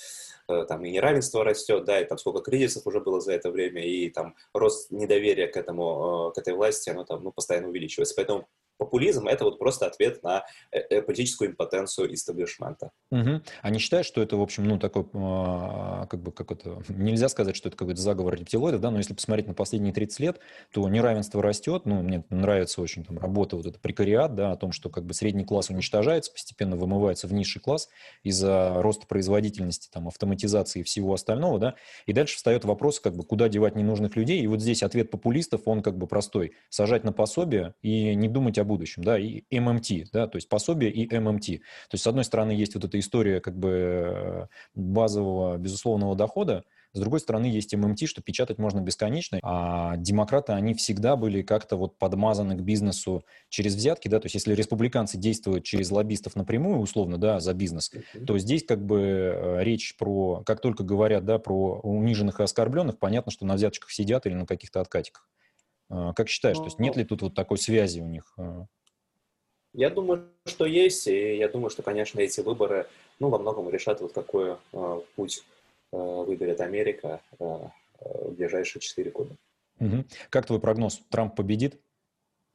э, 0.48 0.64
там 0.68 0.84
и 0.84 0.90
неравенство 0.90 1.44
растет, 1.44 1.84
да, 1.84 2.00
и 2.00 2.04
там 2.04 2.18
сколько 2.18 2.40
кризисов 2.40 2.86
уже 2.86 3.00
было 3.00 3.20
за 3.20 3.32
это 3.32 3.50
время, 3.50 3.84
и 3.84 4.08
там 4.10 4.34
рост 4.54 4.90
недоверия 4.90 5.48
к 5.48 5.56
этому, 5.56 6.30
э, 6.30 6.34
к 6.34 6.38
этой 6.38 6.54
власти, 6.54 6.90
оно 6.90 7.04
там, 7.04 7.24
ну, 7.24 7.32
постоянно 7.32 7.68
увеличивается. 7.68 8.14
Поэтому 8.16 8.48
популизм– 8.82 9.26
это 9.28 9.44
вот 9.44 9.58
просто 9.58 9.86
ответ 9.86 10.22
на 10.22 10.44
э, 10.72 10.78
э, 10.78 11.02
политическую 11.02 11.50
импотенцию 11.50 12.12
истеблишмента. 12.14 12.90
Угу. 13.12 13.42
А 13.62 13.70
не 13.70 13.78
считаешь, 13.78 14.06
что 14.06 14.20
это, 14.22 14.36
в 14.36 14.42
общем, 14.42 14.64
ну, 14.64 14.78
такой, 14.78 15.04
а, 15.14 16.06
как 16.06 16.20
бы, 16.20 16.32
как 16.32 16.50
это, 16.50 16.82
нельзя 16.88 17.28
сказать, 17.28 17.54
что 17.54 17.68
это 17.68 17.76
какой-то 17.76 18.00
заговор 18.00 18.34
рептилоидов, 18.34 18.80
да, 18.80 18.90
но 18.90 18.98
если 18.98 19.14
посмотреть 19.14 19.46
на 19.46 19.54
последние 19.54 19.92
30 19.92 20.20
лет, 20.20 20.40
то 20.72 20.88
неравенство 20.88 21.40
растет, 21.42 21.82
ну, 21.84 22.02
мне 22.02 22.24
нравится 22.30 22.82
очень 22.82 23.04
там 23.04 23.18
работа, 23.18 23.56
вот 23.56 23.66
это 23.66 23.78
прекариат, 23.78 24.34
да, 24.34 24.50
о 24.50 24.56
том, 24.56 24.72
что 24.72 24.90
как 24.90 25.04
бы 25.04 25.14
средний 25.14 25.44
класс 25.44 25.70
уничтожается, 25.70 26.32
постепенно 26.32 26.76
вымывается 26.76 27.28
в 27.28 27.32
низший 27.32 27.62
класс 27.62 27.88
из-за 28.24 28.82
роста 28.82 29.06
производительности, 29.06 29.88
там, 29.92 30.08
автоматизации 30.08 30.80
и 30.80 30.82
всего 30.82 31.14
остального, 31.14 31.58
да, 31.58 31.74
и 32.06 32.12
дальше 32.12 32.36
встает 32.36 32.64
вопрос, 32.64 32.98
как 32.98 33.14
бы, 33.14 33.22
куда 33.22 33.48
девать 33.48 33.76
ненужных 33.76 34.16
людей, 34.16 34.40
и 34.40 34.46
вот 34.48 34.60
здесь 34.60 34.82
ответ 34.82 35.10
популистов, 35.10 35.62
он 35.66 35.82
как 35.82 35.96
бы 35.96 36.08
простой, 36.08 36.54
сажать 36.68 37.04
на 37.04 37.12
пособие 37.12 37.74
и 37.82 38.14
не 38.16 38.28
думать 38.28 38.58
об 38.58 38.71
будущем, 38.72 39.04
да, 39.04 39.18
и 39.18 39.42
ММТ, 39.50 40.10
да, 40.12 40.26
то 40.26 40.36
есть 40.36 40.48
пособие 40.48 40.90
и 40.90 41.06
ММТ. 41.18 41.46
То 41.46 41.92
есть, 41.92 42.04
с 42.04 42.06
одной 42.06 42.24
стороны, 42.24 42.52
есть 42.52 42.74
вот 42.74 42.84
эта 42.84 42.98
история 42.98 43.40
как 43.40 43.58
бы 43.58 43.68
э, 43.70 44.46
базового 44.74 45.58
безусловного 45.58 46.16
дохода, 46.16 46.64
с 46.94 47.00
другой 47.00 47.20
стороны, 47.20 47.46
есть 47.46 47.74
ММТ, 47.74 48.06
что 48.06 48.20
печатать 48.20 48.58
можно 48.58 48.80
бесконечно, 48.80 49.38
а 49.42 49.96
демократы, 49.96 50.52
они 50.52 50.74
всегда 50.74 51.16
были 51.16 51.40
как-то 51.40 51.76
вот 51.76 51.96
подмазаны 51.98 52.54
к 52.54 52.60
бизнесу 52.60 53.24
через 53.48 53.74
взятки, 53.74 54.08
да, 54.08 54.20
то 54.20 54.26
есть 54.26 54.34
если 54.34 54.54
республиканцы 54.54 55.16
действуют 55.16 55.64
через 55.64 55.90
лоббистов 55.90 56.36
напрямую, 56.36 56.80
условно, 56.80 57.16
да, 57.16 57.40
за 57.40 57.54
бизнес, 57.54 57.90
то 58.26 58.36
здесь 58.38 58.64
как 58.64 58.84
бы 58.84 59.00
э, 59.00 59.64
речь 59.64 59.96
про, 59.96 60.42
как 60.44 60.60
только 60.60 60.84
говорят, 60.84 61.24
да, 61.24 61.38
про 61.38 61.80
униженных 61.82 62.40
и 62.40 62.42
оскорбленных, 62.42 62.98
понятно, 62.98 63.32
что 63.32 63.46
на 63.46 63.54
взяточках 63.54 63.90
сидят 63.90 64.26
или 64.26 64.34
на 64.34 64.46
каких-то 64.46 64.80
откатиках. 64.82 65.26
А, 65.92 66.14
как 66.14 66.28
считаешь, 66.28 66.56
ну, 66.56 66.64
то 66.64 66.68
есть 66.68 66.78
нет 66.78 66.96
ли 66.96 67.04
тут 67.04 67.20
вот 67.22 67.34
такой 67.34 67.58
связи 67.58 68.00
у 68.00 68.06
них? 68.06 68.32
А? 68.38 68.64
Я 69.74 69.90
думаю, 69.90 70.28
что 70.46 70.64
есть, 70.64 71.06
и 71.06 71.36
я 71.36 71.48
думаю, 71.48 71.68
что, 71.70 71.82
конечно, 71.82 72.18
эти 72.18 72.40
выборы, 72.40 72.86
ну, 73.20 73.28
во 73.28 73.38
многом 73.38 73.68
решат, 73.68 74.00
вот 74.00 74.12
какой 74.12 74.56
э, 74.72 75.00
путь 75.16 75.44
э, 75.92 75.96
выберет 75.96 76.60
Америка 76.62 77.20
э, 77.38 77.44
в 78.00 78.32
ближайшие 78.32 78.80
четыре 78.80 79.10
года. 79.10 79.36
Угу. 79.80 80.04
Как 80.30 80.46
твой 80.46 80.60
прогноз? 80.60 81.00
Трамп 81.10 81.36
победит? 81.36 81.78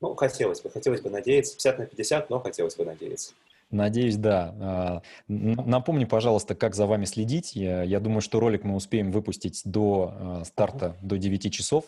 Ну, 0.02 0.16
хотелось 0.16 0.62
бы, 0.62 0.70
хотелось 0.72 1.02
бы 1.02 1.10
надеяться. 1.12 1.56
50 1.56 1.80
на 1.80 1.86
50, 1.86 2.30
но 2.30 2.40
хотелось 2.40 2.76
бы 2.76 2.86
надеяться. 2.86 3.34
Надеюсь, 3.70 4.16
да. 4.16 5.02
Напомни, 5.28 6.06
пожалуйста, 6.06 6.56
как 6.56 6.74
за 6.74 6.86
вами 6.86 7.06
следить. 7.06 7.56
Я, 7.56 7.84
я 7.84 8.00
думаю, 8.00 8.22
что 8.22 8.40
ролик 8.40 8.64
мы 8.64 8.76
успеем 8.76 9.12
выпустить 9.12 9.62
до 9.66 10.44
старта, 10.46 10.96
до 11.02 11.18
9 11.18 11.52
часов. 11.52 11.86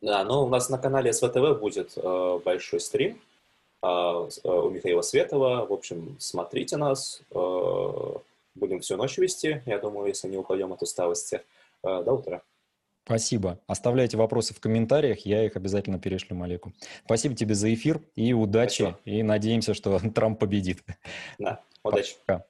Да, 0.00 0.24
ну 0.24 0.44
у 0.44 0.48
нас 0.48 0.68
на 0.68 0.78
канале 0.78 1.12
СВТВ 1.12 1.58
будет 1.58 1.92
э, 1.96 2.40
большой 2.44 2.80
стрим 2.80 3.20
э, 3.82 3.86
э, 3.86 4.48
у 4.48 4.70
Михаила 4.70 5.02
Светова. 5.02 5.66
В 5.66 5.72
общем, 5.72 6.16
смотрите 6.20 6.76
нас. 6.76 7.22
Э, 7.30 8.14
будем 8.54 8.80
всю 8.80 8.96
ночь 8.96 9.18
вести, 9.18 9.62
я 9.66 9.78
думаю, 9.78 10.08
если 10.08 10.28
не 10.28 10.36
упадем 10.36 10.72
от 10.72 10.82
усталости. 10.82 11.42
Э, 11.82 12.02
до 12.04 12.12
утра. 12.12 12.42
Спасибо. 13.04 13.58
Оставляйте 13.66 14.18
вопросы 14.18 14.52
в 14.54 14.60
комментариях, 14.60 15.20
я 15.24 15.42
их 15.44 15.56
обязательно 15.56 15.98
перешлю 15.98 16.36
Малеку. 16.36 16.74
Спасибо 17.06 17.34
тебе 17.34 17.54
за 17.54 17.72
эфир 17.72 18.02
и 18.14 18.34
удачи. 18.34 18.82
Спасибо. 18.82 19.00
И 19.06 19.22
надеемся, 19.22 19.72
что 19.72 19.98
Трамп 20.14 20.38
победит. 20.38 20.82
Да, 21.38 21.62
удачи. 21.82 22.16
Пока. 22.26 22.44